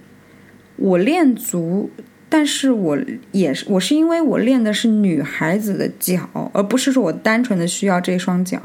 [0.76, 1.90] 我练足，
[2.28, 2.98] 但是我
[3.32, 8.60] 也是，我是因为我练的是女孩子的脚，而不是说我单纯的需要这双脚。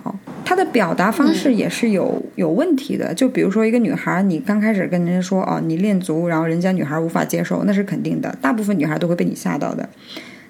[0.48, 9.86] 她的表达方式也是有有问题的，就比如说一个女孩，你刚开始跟人家说哦，你练足，然后人家女孩无法接受，那是肯定的，大部分女孩都会被你吓到的。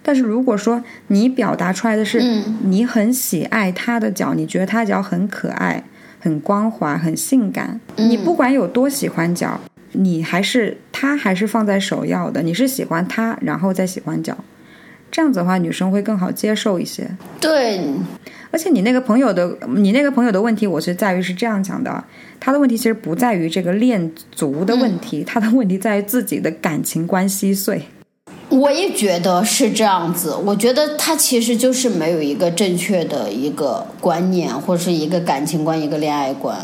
[0.01, 2.23] 但是如果说你表达出来的是
[2.63, 5.83] 你很喜爱她的脚，你觉得她脚很可爱、
[6.21, 14.39] 很光滑、很性感，你不管有多喜欢脚，你还是她还是放在首要的，你是喜欢她，然后再喜欢脚，
[15.11, 17.11] 这样子的话女生会更好接受一些。
[17.41, 17.81] 对，
[18.51, 22.05] 而且你那个朋友的你那个朋友的问题，我是在于是这样讲的，
[22.41, 27.83] 他的问题其实不在于这个恋足的问题，他的问题在于自己的感情观稀碎。
[28.49, 36.57] 我也觉得是这样子，我觉得他其实就是没有一个正确的一个观念，或者是一个感情观、一个恋爱观。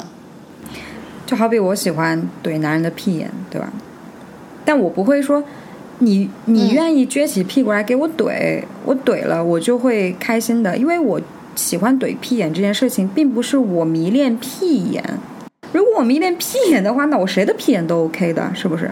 [1.27, 3.71] 就好比我喜欢怼男人的屁眼，对吧？
[4.65, 5.45] 但我不会说，
[5.99, 11.21] 你你愿意撅起屁股来给我怼，我怼了我就会开心的，因为我
[11.55, 15.03] 喜欢怼屁眼这件事情，并不是我迷恋屁眼。
[15.73, 18.91] 如果我迷恋屁眼的话，那我谁的屁眼都 OK 的，是不是？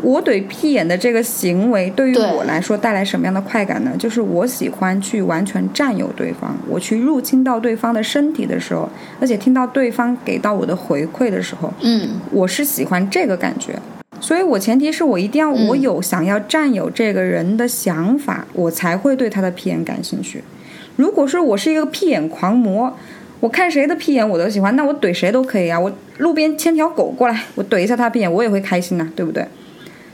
[0.00, 3.90] 我怼屁眼的这个行为对于我来说带来什么样的快感呢？
[3.98, 8.88] 就是我喜欢去完全占有对方，我去入侵到对方的身体的时候，
[9.20, 13.76] 而且听到对方给到我的回馈的时候，嗯，我是喜欢这个感觉。
[14.20, 20.44] 所以我前提是我一定要我有想要占有这个人的想法，我才会对他的屁眼感兴趣。
[20.98, 22.92] 如果说我是一个屁眼狂魔，
[23.38, 25.78] 我看谁的屁眼我都喜欢，那我怼谁都可以啊。
[25.78, 29.46] 我路边牵条狗过来，我怼一下他屁眼，我也会开心呐，对不对？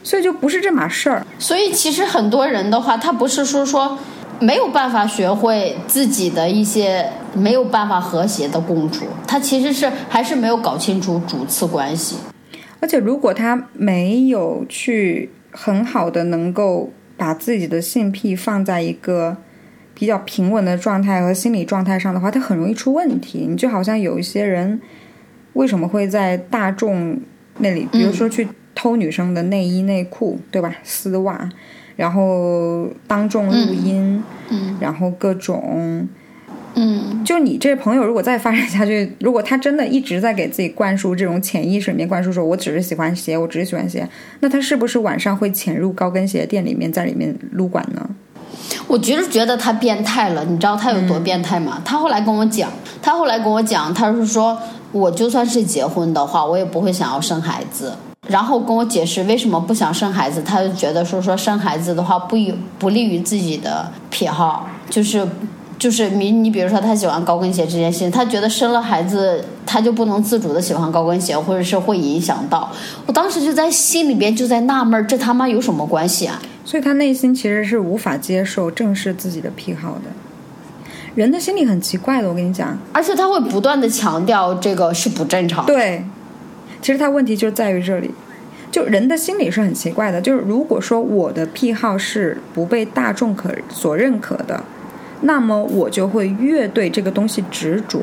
[0.02, 1.26] 所以就不是这码事儿。
[1.38, 3.98] 所以其实很多人的话，他不是说说
[4.40, 12.16] 没有办法学会自己的一些没有办法和谐的共处，他其实是还是没有搞清楚主次关系。
[12.80, 19.38] 而且如果他没有去很好的能够把自己的性癖放在一个
[19.94, 23.46] 比较平稳的状态和心理状态上的话，他很容易出问题。
[23.48, 24.80] 你就好像有一些人
[25.54, 27.18] 为什么会在大众
[27.58, 28.46] 那里，比如说去。
[28.76, 30.74] 偷女生的内衣内裤，对吧？
[30.82, 31.48] 丝袜，
[31.94, 36.08] 然后当众录音，嗯，然后各种，
[36.74, 44.04] 嗯，就你这朋友如果再发展下去，如果他真的一直在给自己灌输这种潜意识里面灌输说，我只是喜欢鞋，我只是喜欢鞋，
[44.40, 48.10] 那他是不是晚上会潜入高跟鞋店里面，在里面撸管呢？
[48.86, 51.80] 我就是觉得他变态了，你知道他有多变态吗？
[51.84, 52.70] 他后来跟我讲，
[53.02, 54.58] 他后来跟我讲，他是说
[54.92, 57.92] 我就算是结婚的话，我也不会想要生孩子。
[58.26, 62.36] 然后跟我解释为什么不想生孩子，他就觉得说说生孩子的话不
[62.78, 65.26] 不利于自己的癖好，就是
[65.84, 72.72] 就是你你比如说他喜欢高跟鞋这件事情，他觉得生了孩子他就不能自主的喜欢高跟鞋，或者是会影响到。
[73.04, 76.40] 我当时就在心里边就在纳闷，这他妈有什么关系啊？
[76.64, 80.04] 所以他内心其实是无法接受正视自己的癖好的。
[81.14, 85.66] 人的心理很奇怪的，我跟你讲，而且他会不断的强调这个是不正常。
[85.66, 86.02] 对。
[86.80, 88.10] 其实他问题就在于这里，
[88.72, 94.64] 就人的心理是很奇怪的，就是如果说我的癖好是不被大众可所认可的，
[95.24, 98.00] 那么我就会越对这个东西执着。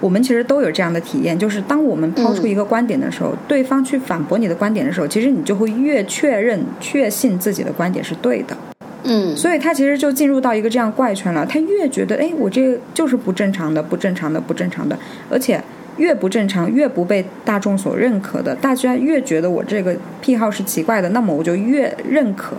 [0.00, 8.56] 我们其实都有这样的体验，就是当我们抛出一个观点的时候，对方去反驳你的观点的时候，其实你就会越确认、确信自己的观点是对的。
[9.04, 11.46] 嗯，所以他其实就进入到一个这样怪圈了。
[11.46, 14.98] 他越觉得，哎，我这个就是不正常的、不正常的、不正常的，
[15.30, 15.62] 而且
[15.98, 22.56] 越不正常、越不被大众所认可的，大家越觉得我这个癖好是奇怪的，那么我就越认可、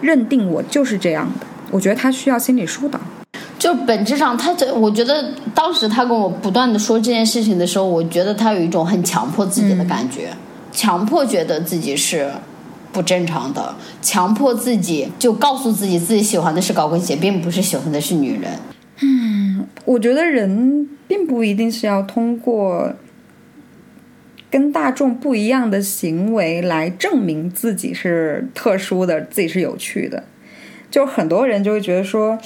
[0.00, 1.46] 认定我就是这样的。
[1.70, 2.98] 我觉得他需要心理疏导。
[3.58, 10.30] 就本质上，他这，我觉得当时他跟我不断的说这件事情的时候，我觉得他有一种很强迫自己的感觉，
[10.72, 12.30] 强迫觉得自己是
[12.90, 18.50] 不正常的，强迫自己就告诉自己自己喜欢的是高跟鞋，并不是喜欢的是女人。
[19.02, 22.90] 嗯我觉得人并不一定是要通过
[24.50, 30.24] 跟大众不一样的行为来证明自己是特殊的，自己是有趣的。
[30.90, 32.38] 就很多人就会觉得说，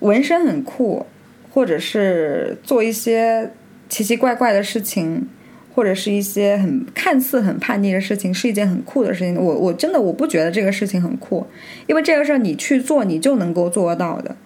[0.00, 1.04] 纹身很酷，
[1.50, 3.50] 或者是做一些
[3.88, 5.28] 奇奇怪怪的事情，
[5.74, 9.34] 或者是一些很看似很叛逆的事情，是一件很酷的事情。
[9.34, 11.46] 我我真的我不觉得这个事情很酷，
[11.86, 14.36] 因为这个事儿你去做，你就能够做到的。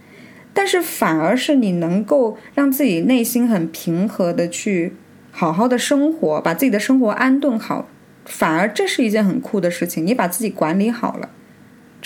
[0.54, 4.94] 但是反而是你能够让自己内心很平和的去
[5.30, 7.86] 好好的生活，把自己的生活安顿好，
[8.24, 10.06] 反而这是一件很酷的事情。
[10.06, 11.28] 你把自己管理好了，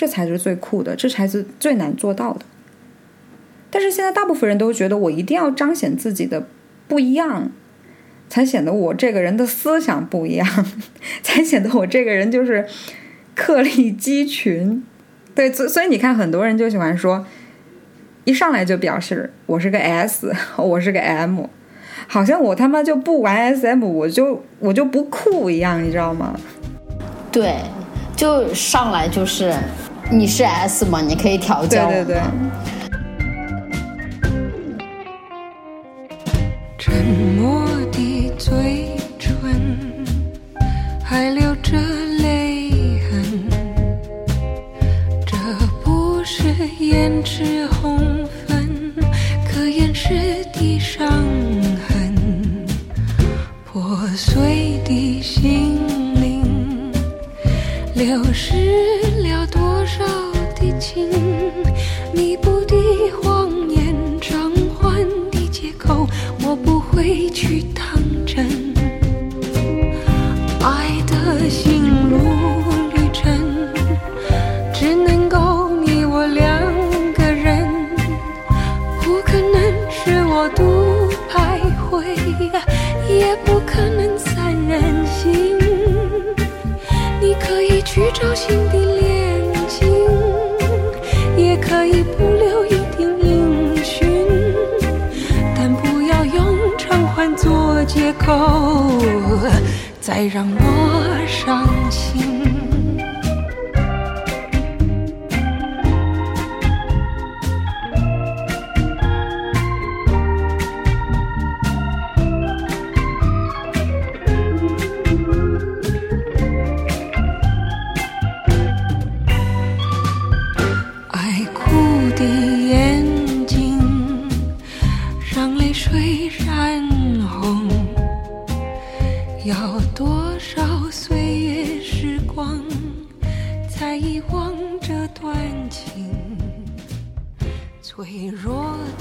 [0.01, 2.39] 这才是最酷的，这才是最难做到的。
[3.69, 6.47] 但是现在大部分人都觉得我一定要彰显自己的
[6.87, 7.51] 不一样，
[8.27, 10.65] 才显得我这个人的思想不一样，
[11.21, 12.65] 才显得我这个人就是
[13.37, 14.83] 鹤立鸡群。
[15.35, 17.23] 对，所所以你看，很多人就喜欢说。
[18.23, 21.45] 一上来就表示我是个 S， 我是个 M，
[22.07, 26.35] 好像我他妈就不玩 SM，我就我就不酷一样，你知道吗？
[27.31, 27.55] 对，
[28.15, 29.53] 就上来就是
[30.09, 31.01] 你是 S 吗？
[31.01, 32.21] 你可以调教我对对对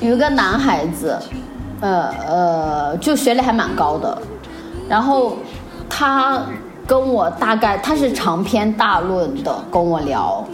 [0.00, 1.18] 有一个男孩子，
[1.80, 4.22] 呃呃，就学历还蛮高的，
[4.88, 5.36] 然后
[5.88, 6.42] 他
[6.86, 10.46] 跟我大概他是长篇大论的跟我聊，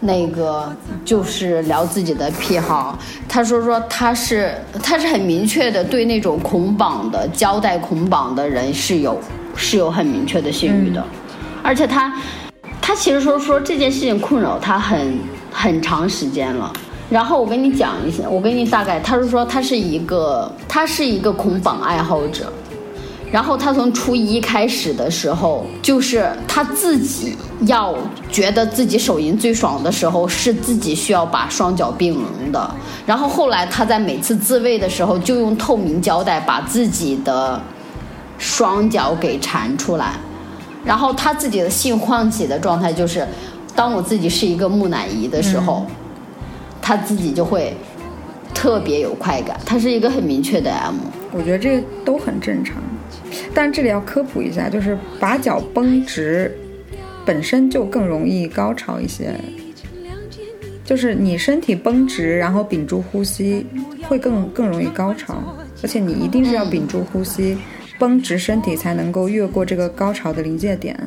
[0.00, 0.70] 那个
[1.04, 2.98] 就是聊自己的癖好。
[3.28, 9.18] 他说说他是他是很明确的对那种捆绑的胶带捆绑的人是有
[9.56, 11.04] 是有很明确的信誉的，
[11.62, 12.12] 而且他
[12.92, 15.18] 他其实说说这件事情困扰他很
[15.50, 16.70] 很长时间了。
[17.08, 22.52] 然后我跟你讲一下，我跟你大概，他是说他是一个他是一个捆绑爱好者，
[23.30, 27.94] 然后他从初一开始的时候，就是他自己要
[28.30, 32.74] 觉得自己手淫最爽的时候，是自己需要把双脚并拢的。
[33.06, 37.58] 然后后来他在每次自慰的时候，就用透明胶带把自己的
[38.36, 40.16] 双脚给缠出来。
[40.84, 43.26] 然后他自己的性唤起的状态就是，
[43.74, 45.86] 当我自己是一个木乃伊的时候，
[46.80, 47.72] 他自己就会
[48.52, 49.58] 特别有快感。
[49.64, 50.96] 他是一个很明确的 M。
[51.32, 52.76] 我觉得这个都很正常，
[53.54, 56.54] 但这里要科普一下，就是把脚绷直，
[57.24, 59.34] 本身就更容易高潮一些。
[60.84, 63.64] 就是你身体绷直，然后屏住呼吸，
[64.02, 65.36] 会更更容易高潮。
[65.82, 67.56] 而且你一定是要屏住呼吸，
[67.98, 70.98] 绷直身体才能够越过这个高潮的临界点。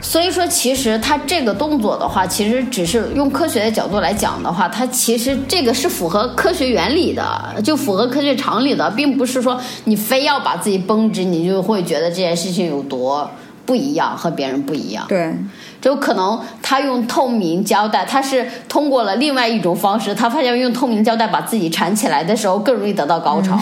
[0.00, 13.30] 所以说，其实他这个动作的话，其实只是用科学的角度来讲的话，它其实这个是符合科学原理的，就符合科学常理的，并不是说你非要把自己绷直，你就会觉得这件事情有多
[13.64, 15.06] 不一样，和别人不一样。
[15.08, 15.34] 对，
[15.80, 23.58] 就可能他用透明胶带，他是通过了另外一种方式，他发现用透明胶带把自己缠起来的时候更容易得到高潮，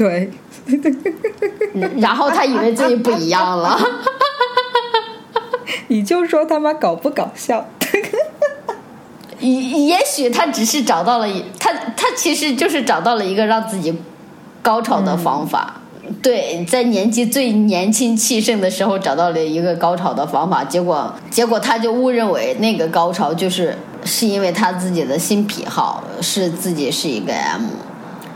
[0.00, 0.30] 对，
[1.98, 3.78] 然后他以为自己不一样了。
[5.88, 7.66] 你就说他妈搞不搞笑？
[9.40, 13.94] 也也许他只是找到了一他他其实就是找到了一个让自己
[14.62, 15.74] 高潮的方法。
[16.22, 27.64] 对，在年纪最年轻气盛的时候找到了一个高潮的方法，结果结果他就误认为那个高潮就是是因为他自己的性癖好，是自己是一个 M。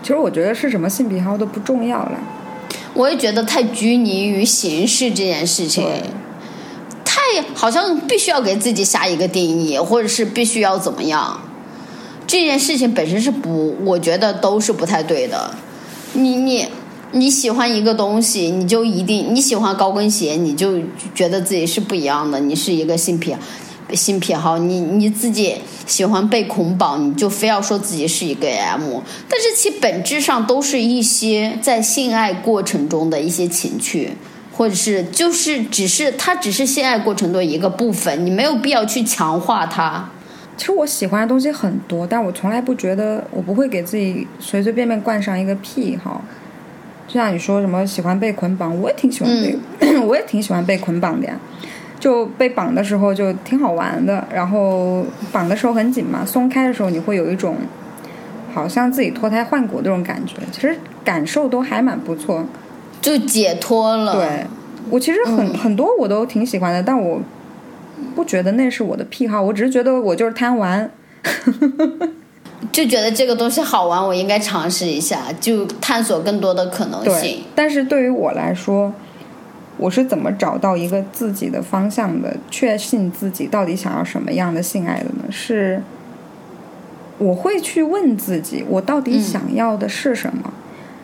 [0.05, 2.12] 其实我觉得是什么性癖好都不重要了。
[2.92, 5.82] 我也觉得太拘泥于形式这件事情，
[7.07, 7.22] 太
[7.55, 11.40] 好像必须要给自己下一个定义，或者是必须要怎么样。
[12.26, 15.50] 这件事情本身是不，我觉得都是不太对的。
[16.12, 16.68] 你你
[17.12, 20.78] 你喜欢一个东西，你就一定你喜欢高跟鞋，你就
[21.14, 23.34] 觉得自己是不一样的，你是一个性癖
[23.93, 24.57] 性癖好。
[24.57, 25.57] 你你自己
[25.87, 34.12] 喜欢被捆绑，你就非要说自己是一个 M，但是其本质上都是一些在性爱过程中的一些情趣。
[34.57, 40.09] 或者是就是只是它只是性爱过程的一个部分，你没有必要去强化它。
[40.57, 46.22] 其实我喜欢的东西很多，但我从来不觉得我不会给自己随随便便冠上一个癖好。
[47.09, 51.37] 就像你说什么喜欢被捆绑，我也挺喜欢被， 我也挺喜欢被捆绑的呀。
[52.05, 55.02] 就被绑的时候就挺好玩的，然后
[55.32, 57.57] 绑的时候很紧嘛，松开的时候你会有一种
[58.52, 62.44] 好像自己脱胎换骨那种感觉，其实感受都还蛮不错。
[63.00, 64.16] 就解脱了。
[64.16, 64.46] 对，
[64.90, 67.18] 我其实很、很多我都挺喜欢的，但我
[68.14, 70.90] 不觉得那是我的癖好，我只是觉得我就是贪玩。
[72.70, 78.92] 就觉得这个东西好玩，我应该尝试一下，就探索更多的可能性。，但是对于我来说，
[79.77, 85.25] 我是怎么找到一个自己的方向的，确信自己到底想要什么样的性爱的呢？
[85.31, 85.83] 是
[87.18, 90.53] 我会去问自己，我到底想要的是什么？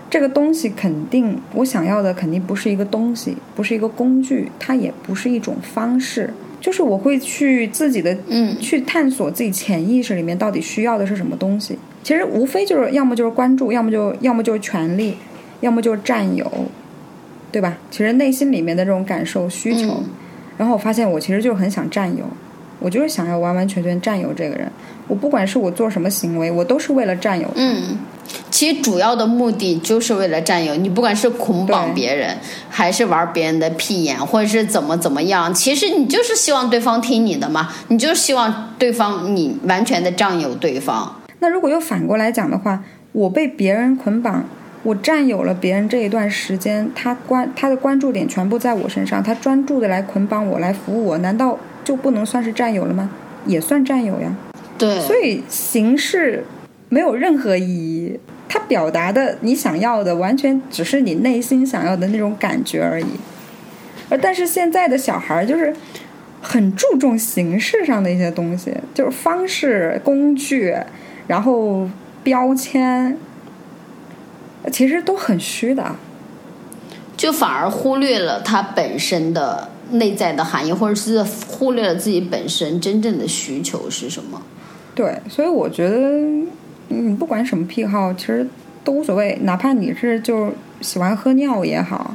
[0.08, 6.32] 这个东西肯定，我想要的肯定不是一个东西，不是一个工具，它也不是一种方式。
[6.60, 11.78] 就是我会去自己的，嗯去探索自己潜意识里面到底需要的是什么东西。
[12.02, 15.16] 其实无非就是要么就是关注，要么就要么就是权利，
[15.60, 16.50] 要么就是占有，
[17.52, 17.76] 对吧？
[17.90, 20.04] 其实内心里面的这种感受需求，嗯
[20.56, 22.24] 然后我发现我其实就是很想占有，
[22.78, 24.70] 我就是想要完完全全占有这个人。
[25.08, 27.48] 我不管是我做什么行为，我都是为了占有。
[27.54, 27.98] 嗯，
[28.50, 32.36] 其实主要的目的就是为了占有你，不管是捆绑别人，
[32.68, 41.10] 还是玩别人的屁眼，或者是怎么怎么样，其实你就是希望对方听你的嘛，你就是希望对方你完全的占有对方。
[41.38, 44.44] 那如果又反过来讲的话，我被别人捆绑，
[44.82, 53.10] 我占有了别人这一段时间，他关他的关注点全部在我身上，他专注的来捆绑我，来服务我，难道就不能算是占有了吗？
[53.46, 54.34] 也算占有呀。
[54.78, 56.44] 对，所以形式
[56.88, 58.18] 没有任何意义，
[58.48, 63.06] 它表达的你想要的，完全只是你内心想要的那种感觉而已。
[64.08, 65.74] 而但是现在的小孩儿就是
[66.40, 70.74] 很注重形式上的一些东西，就是方式、工具，
[71.26, 71.88] 然后
[72.22, 73.16] 标签，
[74.72, 75.94] 其实都很虚的。
[77.16, 84.40] 就反而忽略了它本身的内在的含义，或者是忽略了自己本身真正的需求是什么。
[84.94, 85.96] 对，所以我觉得，
[86.88, 88.46] 嗯，不管什么癖好，其实
[88.82, 89.38] 都无所谓。
[89.42, 92.14] 哪怕你是就喜欢喝尿也好，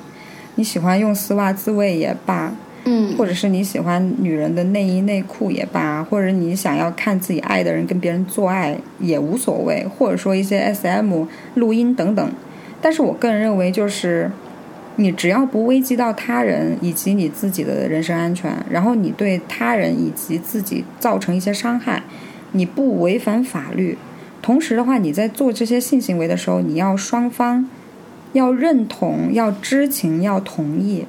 [0.55, 2.51] 你喜欢用丝袜自慰也罢，
[2.85, 11.25] 嗯，或者是你喜欢女人的内衣内裤也罢，或者你想要看自己爱的人跟别人做爱也无所谓，或者说一些 SM
[11.55, 12.31] 录音等等。
[12.81, 14.29] 但是我个人认为，就是
[14.97, 22.03] 你只要不危及到他人以及你自己的人身安全，然后你对他人以及自己造成一些伤害，
[22.51, 23.97] 你不违反法律，
[24.43, 27.67] 同时的话，你在做这些性行为的时候，你要双方
[28.33, 31.05] 要认同、要知情、要同意，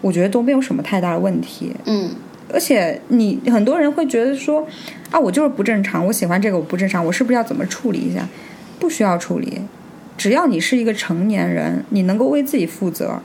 [0.00, 1.72] 我觉得都没有什么太大的问题。
[1.84, 2.10] 嗯，
[2.52, 4.66] 而且你很多人会觉得说，
[5.10, 8.26] 啊，我就是不正常，我喜欢这个我不正常，我是不是要怎么处理一下？
[8.78, 9.60] 不需要处理，
[10.16, 13.20] 只要你是一个成年人，你能够为自己负责，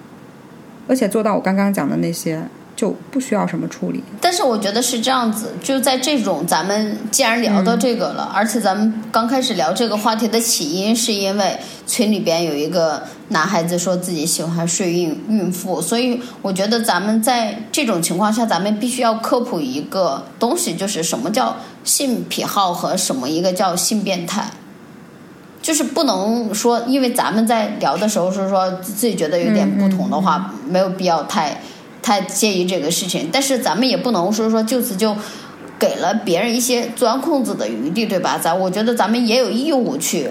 [0.87, 2.41] 而且做到我刚刚讲的那些，
[2.75, 4.03] 就不需要什么处理。
[4.19, 24.49] 但是我觉得是这样子，就在这种咱们既然聊到这个了，而且咱们刚开始聊这个话题的起因，是因为群里边有一个男孩子说自己喜欢睡孕孕妇，所以我觉得咱们在这种情况下，咱们必须要科普一个东西，就是什么叫性癖好和什么一个叫性变态。
[25.61, 31.57] 就是不能说，因为咱们在聊的时候是说自己觉得有点不同的话，没有必要太
[32.03, 33.29] 太介意这个事情。
[33.31, 35.15] 但是咱们也不能说说就此就
[35.79, 38.37] 给了别人一些钻空子的余地，对吧？
[38.37, 40.29] 咱我觉得咱们也有义务去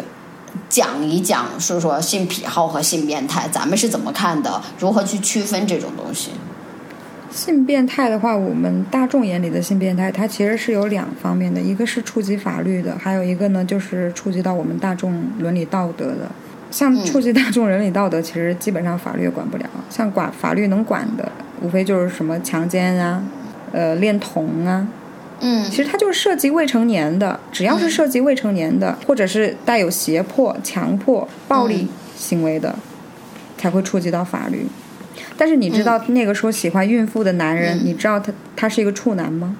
[0.68, 6.30] 讲一讲，说说性癖好和性变态，咱们是怎么看的，如何去区分这种东西。
[7.30, 16.30] 性变态的话，我们大众眼里的性变态，它其实是有两方面的，一个是触及法律的，还有一个呢就是触及到我们大众伦理道德的。
[16.72, 19.64] 像触及大众伦理道德，其实基本上法律也管不了。
[19.90, 23.22] 像管法律能管的，无非就是什么强奸啊，
[23.70, 24.88] 呃，恋童啊。
[25.44, 32.74] 嗯其实它就是涉及未成年的，只要是涉及未成年的，或者是带有胁迫、强迫、暴力行为的，
[33.58, 34.66] 才会触及到法律。
[35.36, 39.56] 但是你知道那个说喜欢孕妇的男人，你知道他他是一个处男吗？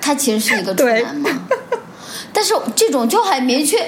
[0.00, 1.30] 他其实是一个处男吗。
[2.34, 3.78] 但是这种就很明确，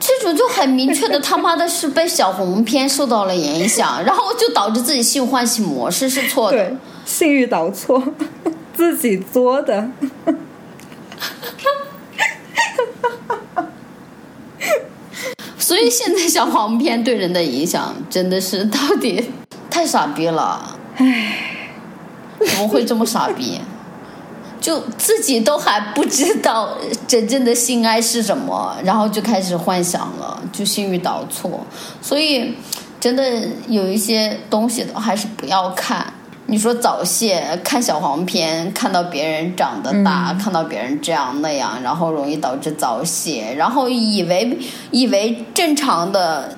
[0.00, 6.56] 这种就很明确的 他妈的是被小红片受到了影响， 然后就导致自己性唤醒模式是错的。
[6.56, 8.02] 对，性欲导错，
[8.74, 9.90] 自己作的。
[15.58, 19.30] 所以现在小黄片对人的影响真的是到底
[19.70, 20.76] 太傻逼了。
[20.96, 21.36] 唉，
[22.44, 23.60] 怎么会这么傻逼？
[24.60, 26.76] 就自己都还不知道
[27.08, 31.64] 真正的性爱是什么，然后就开始幻想了，就性欲导错。
[32.02, 32.54] 所以，
[33.00, 36.12] 真的有一些东西都还是不要看。
[36.46, 44.58] 你说早泄，看小黄片，看到别人长得大，看到别人这样那样，然后容易导致早泄，然后以为
[44.90, 46.56] 以为正常的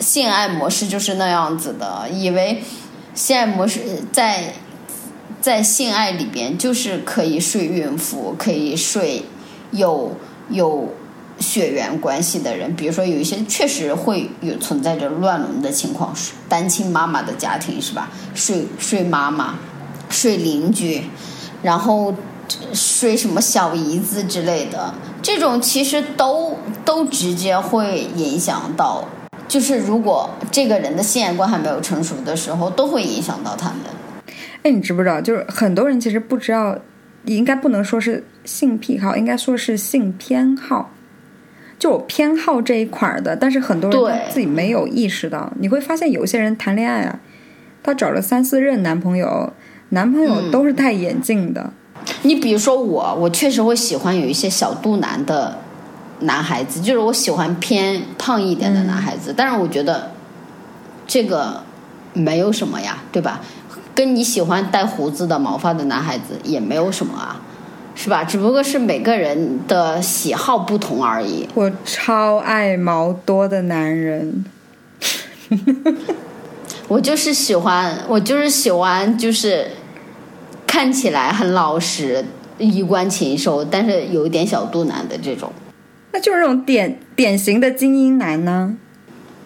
[0.00, 2.62] 性爱模式就是那样子的，以为
[3.14, 4.44] 性爱模式在
[5.44, 9.22] 在性爱里边就是可以睡孕妇，可以睡
[9.72, 10.10] 有
[10.48, 10.88] 有
[11.38, 16.14] 血缘关系的人，比如说有一些确实会有存在着乱伦的情况，
[16.48, 18.10] 单亲妈妈的家庭是吧？
[18.34, 19.56] 睡睡妈妈，
[20.08, 21.02] 睡邻居，
[21.62, 22.14] 然后
[22.72, 29.04] 睡什么小姨子之类的，这种其实都都直接会影响到，
[29.46, 33.80] 就是如果这个人的性爱观还没有成熟的时候，都会影响到他们。
[34.64, 35.20] 哎，你知不知道？
[35.20, 36.76] 就是很多人其实不知道，
[37.26, 40.90] 应该不能说是性癖好，应该说是性偏好。
[41.78, 45.52] 就我偏好这一块儿的，但是很多人对自己没有意识到。
[45.58, 47.20] 你会发现有些人谈恋爱啊，
[47.82, 49.52] 他找了三四任男朋友，
[49.90, 51.72] 男朋友都是戴眼镜的。
[52.22, 55.58] 你比如说我，我确实会喜欢有一些小肚腩的
[56.20, 60.10] 男孩子，就是我喜欢偏胖一点的男孩子，但是我觉得
[61.06, 61.62] 这个
[62.14, 63.40] 没有什么呀，对吧？
[63.94, 67.40] 跟你喜欢带胡子的毛发的男孩子也没有什么啊，
[67.94, 68.24] 是吧？
[68.24, 71.48] 只不过是每个人的喜好不同而已。
[71.54, 74.44] 我超爱毛多的男人，
[76.88, 79.68] 我就是喜欢，我就是喜欢，就是
[80.66, 82.24] 看起来很老实、
[82.58, 85.52] 衣冠禽兽，但是有一点小肚腩的这种。
[86.12, 88.76] 那就是那种典典型的精英男呢。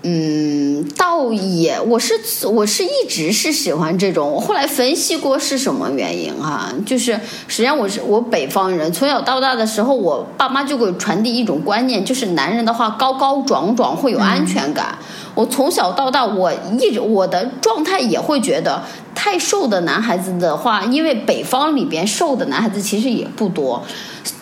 [0.02, 2.14] 嗯，倒也，我是
[2.46, 4.30] 我是一直是喜欢这种。
[4.30, 7.12] 我后来分析过是什么原因哈、就是
[7.48, 14.96] 实际上我是我北方人，从小到大的时候，我爸妈就给我传递一种观念，就是男人的话高高壮壮会有安全感。
[15.34, 18.80] 我从小到大，我一直我的状态也会觉得，
[19.16, 23.82] 太瘦的男孩子的话，因为北方里边瘦的男孩子其实也不多，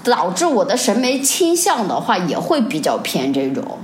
[0.04, 3.78] 导致我的审美倾向的话也会比较偏这种。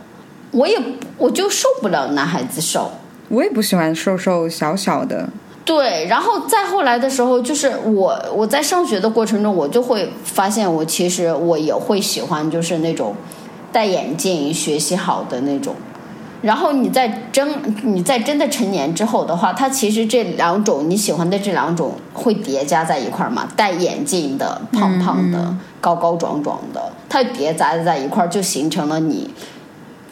[0.53, 0.81] 我也
[1.19, 2.91] 我就受不了男孩子瘦。
[3.29, 5.27] 我也不喜欢瘦瘦小小的，
[5.65, 13.15] 对，然后再后来的时候，就是我我在上学的过程中，我就会发现，我其实我也会喜欢，就是那种
[13.73, 15.75] 戴眼镜、学习好的那种。
[16.43, 17.49] 然后你在真
[17.85, 23.49] 你在真的成年之后的话，它其实这两种你喜欢的这两种会叠加在一块儿嘛？
[23.57, 29.31] 戴眼镜的、胖胖的、高高壮壮的，它叠加在一块儿，就形成了你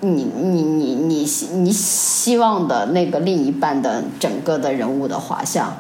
[0.01, 5.77] 你你你你你希望的那个另一半的整个的人物的画像。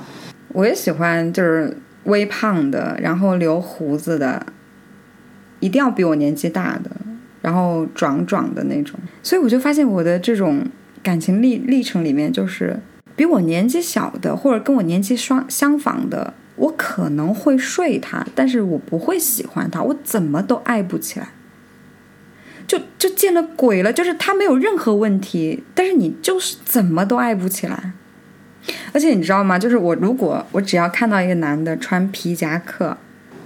[0.48, 4.44] 我也喜欢就是微胖的，然后留胡子的，
[5.60, 6.90] 一定要比我年纪大的，
[7.40, 8.98] 然后壮壮的那种。
[9.22, 10.66] 所以我就发现我的这种
[11.02, 12.80] 感情历历程里面，就是
[13.14, 21.28] 比我年纪小的或者跟我年纪双相仿的，我可能会睡他，但是我不会喜欢他，我怎么都爱不起来。
[22.70, 27.90] 就就见了鬼了，就是他没有任何问题，但是你就是怎么都爱不起来。
[28.92, 29.58] 而且你知道吗？
[29.58, 32.96] 就是我如果我只要看到一个男的穿皮夹克，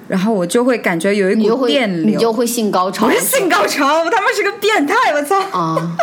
[0.08, 5.40] 然后我就会感觉有一股电流，你就会性高潮不是性高潮，我他妈是个变态，我操！
[5.58, 5.96] 啊！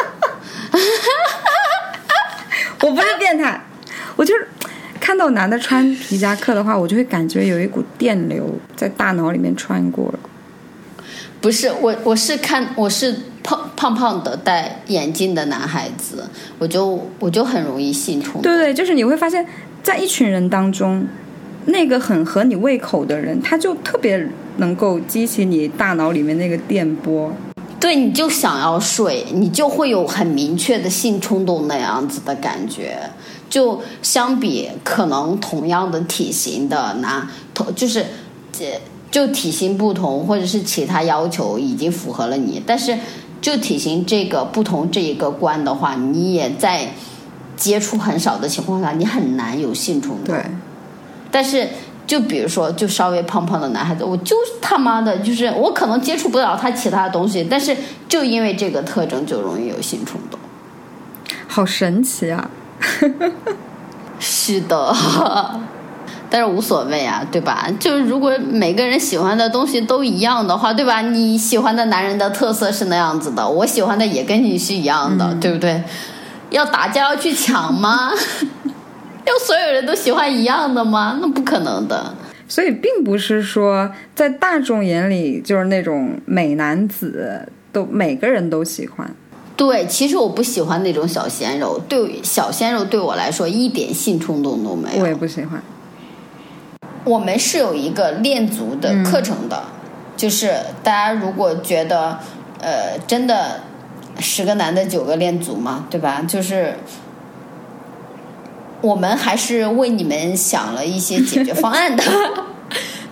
[2.81, 3.61] 我不是变态，
[4.15, 4.47] 我就是
[4.99, 10.19] 看到男的穿皮夹克的话，我就会感觉有一股电流在大脑里面穿过了。
[11.41, 13.13] 不是我，我是看我是
[13.43, 16.23] 胖胖胖的戴眼镜的男孩子，
[16.59, 18.43] 我就我就很容易性冲动。
[18.43, 19.43] 对对，就是你会发现
[19.81, 21.05] 在一群人当中，
[21.65, 24.23] 那个很合你胃口的人，他就特别
[24.57, 27.33] 能够激起你大脑里面那个电波。
[27.79, 32.99] 对，你就想要睡，你就会有很明确的性冲动那样子的感觉。
[33.49, 38.05] 就相比可能同样的体型的男，同就是
[38.51, 38.79] 这
[39.11, 42.97] 就体型不同，或者是其他要求已经符合了你，但是
[43.41, 46.87] 就体型这个不同这一个关的话，你也在
[47.57, 50.33] 接触很少的情况下，你很难有性冲动。
[50.33, 50.45] 对，
[51.29, 51.67] 但是
[52.07, 57.75] 就比如说，就稍微胖胖的男孩子，我就他妈的，就是我可能接触不了他其他的东西，但是
[58.07, 60.39] 就因为这个特征，就容易有性冲动。
[61.47, 62.49] 好神奇啊！
[64.19, 64.95] 是的，
[66.31, 67.67] 但是无所谓啊，对吧？
[67.77, 71.01] 就是如果每个人喜欢的东西都一样的话，对吧？
[71.01, 75.83] 你喜欢的男人的特色是那样子的，我喜欢的也跟你是一样的，对不对？
[76.49, 78.11] 要打架要去抢吗？
[79.27, 81.19] 要所有人都喜欢一样的吗？
[81.21, 82.15] 那不可能的。
[82.47, 89.13] 所以并不是说在大众眼里就是那种美男子都每个人都喜欢。
[89.55, 95.03] 对，其实我不喜欢那种小鲜肉，对小鲜肉对我来说一点性冲动都没有。
[95.03, 95.61] 我也不喜欢。
[97.03, 99.63] 我们是有一个练足的课程的，
[100.15, 102.19] 就是大家如果觉得
[102.61, 103.61] 呃真的
[104.19, 106.23] 十个男的九个练足嘛，对吧？
[106.27, 106.75] 就是
[108.81, 112.03] 我们还是为你们想了一些解决方案的。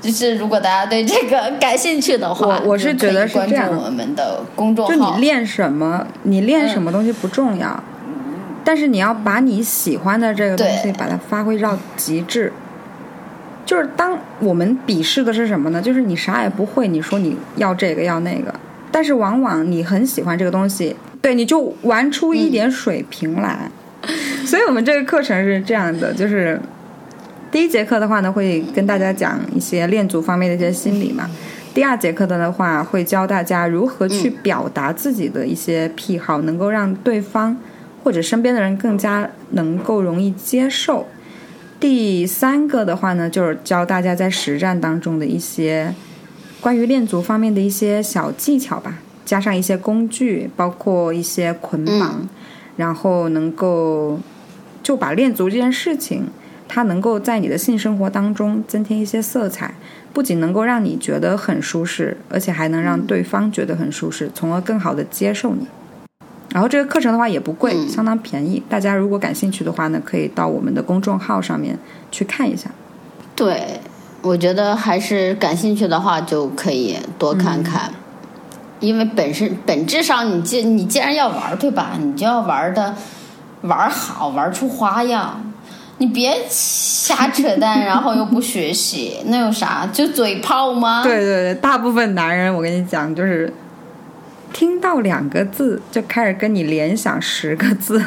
[0.01, 5.15] 就是如果大家对这个感兴趣的话，我我是觉得关注我们的公众号就号。
[5.15, 7.83] 你练什么，你练什么东西不重要，
[8.63, 12.53] 但是你要把你喜欢的这个东西对把它发挥到极致。
[13.69, 15.79] 就是当我们鄙视的是什么呢？
[15.79, 18.51] 就是你啥也不会，你说你要这个要那个，
[18.91, 23.69] 但是往往你很喜欢这个东西，对，你就玩出一点水平来。
[24.43, 26.59] 所以我们这个课程是这样的，就是
[27.51, 31.29] 第一节课的话呢，会跟大家讲一些练组方面的一些心理嘛。
[31.71, 37.55] 第二节课的话，会教大家如何去表达自己的一些癖好，能够让对方
[38.03, 41.05] 或者身边的人更加能够容易接受。
[41.79, 45.93] 第三个的话呢，就是教大家在实战当中的一些
[46.59, 52.27] 关于练足方面的一些小技巧吧，加上一些工具，包括一些捆绑，
[52.75, 54.19] 然后能够
[54.83, 56.27] 就把练足这件事情，
[56.67, 59.73] 它能够在你的性生活当中增添一些色彩，
[60.11, 65.65] 不仅能够让你觉得很舒适，而且还能让对方觉得很舒适，从而更好的接受你。
[66.51, 68.61] 然后这个课程的话也不贵，相当便宜。
[68.67, 71.77] 大家如果感兴趣的话呢，可以到我们的公众号上面
[72.11, 72.69] 去看一下。
[73.35, 73.79] 对，
[74.21, 77.91] 我觉得还是感兴趣的话就可以多看看，
[78.79, 81.91] 因为本身本质上你既你既然要玩儿，对吧？
[81.99, 82.95] 你就要玩的
[83.61, 85.41] 玩儿好，玩出花样。
[86.01, 89.85] 你别瞎扯淡，然后又不学习，那有啥？
[89.91, 91.03] 就嘴炮吗？
[91.05, 93.53] 对对对，大部分男人我跟你讲，就是
[94.53, 98.03] 听到两个字就开始跟你联想十个字。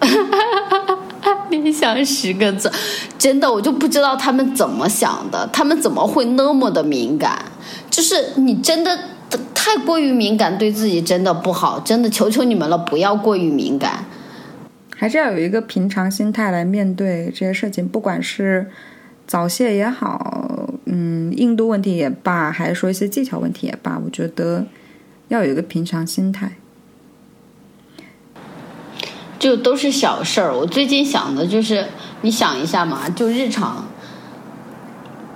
[1.50, 2.70] 联想十个字，
[3.16, 7.44] 真的我就不知道他们怎么想的，他们怎么会那么的敏感？
[7.90, 8.98] 就是你真的
[9.54, 14.04] 太过于敏感，对自己真的不好，真的求求你们了，不要过于敏感。
[14.94, 18.66] 还是要有一个平常心态来面对这些事情，不管是
[19.26, 24.64] 早泄也好，嗯，硬度问题也罢，还是说一些技巧问题也罢，我觉得
[25.28, 26.52] 要有一个平常心态。
[29.38, 30.56] 就都是小事儿。
[30.56, 31.86] 我最近想的就是，
[32.22, 33.84] 你想一下嘛，就日常，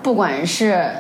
[0.03, 0.91] 不管是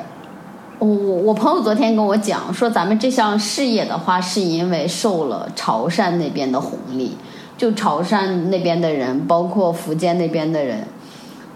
[0.78, 7.16] 我我我朋友昨天跟我讲说，咱们这项事业的话，是因为受了潮汕那边的红利，
[7.56, 10.86] 就潮汕那边的人，包括福建那边的人，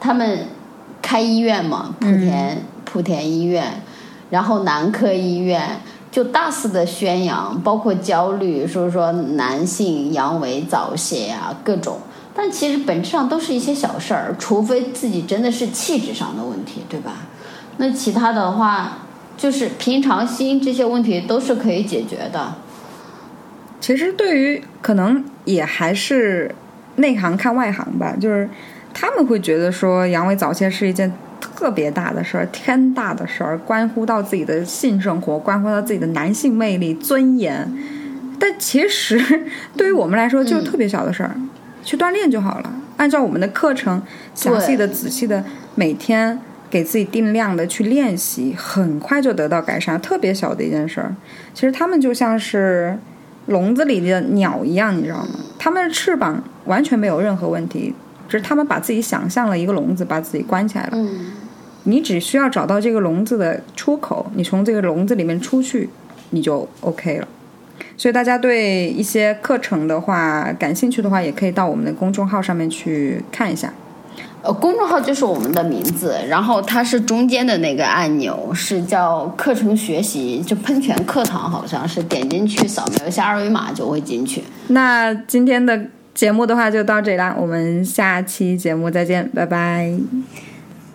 [0.00, 0.46] 他们
[1.02, 3.82] 开医院嘛，莆田、莆田医院，
[4.30, 5.78] 然后男科医院。
[6.14, 11.98] 就大肆的宣扬，包括焦虑，说说男性阳痿、早泄啊，各种
[12.32, 17.14] 但其实本质上都是一些小事儿，除非自己真的是气质上的问题，对吧？
[17.78, 18.98] 那其他的话，
[19.36, 22.54] 就是平常心这些问题都是可以解决的。
[23.80, 26.54] 其实对于可能也还是
[26.94, 28.48] 内行看外行吧，就是
[28.92, 31.12] 他们会觉得说阳痿早泄是一件
[31.54, 37.72] 特别大的事儿，天大的事儿，关乎到自己的性生活，关乎到自己的男性魅力、尊严。
[38.38, 39.20] 但其实
[39.76, 41.34] 对于我们来说，就是特别小的事儿，
[41.82, 42.72] 去锻炼就好了。
[42.96, 44.02] 按照我们的课程，
[44.34, 46.38] 详细的、仔细的，每天
[46.70, 50.00] 给自己定量的去练习，很快就得到改善。
[50.00, 51.14] 特别小的一件事儿，
[51.52, 52.98] 其实他们就像是
[53.46, 55.28] 笼子里的鸟一样，你知道吗？
[55.58, 57.94] 他们的翅膀完全没有任何问题，
[58.28, 60.90] 只是他们把自己想象了一个笼子，把自己关起来了。
[60.94, 61.32] 嗯，
[61.84, 65.88] 你只需要找到这个笼子的出口，你从这个笼子里面出去，
[66.30, 67.28] 你就 OK 了。
[67.96, 73.72] 所以大家对一些课程的话感兴趣的话，也可以到我们的公众号上面去看一下。
[74.42, 84.44] 呃，公众号就是我们的名字，然后它是中间的那个按钮是叫课程学习，就喷泉课堂，好像是点进去扫描一下二维码就会进去。
[84.68, 89.92] 那今天的节目的话就到这里啦，我们下期节目再见，拜拜，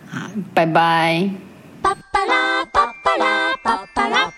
[0.09, 1.29] 好，拜拜，
[1.81, 4.28] 叭叭啦，叭叭啦，叭叭啦。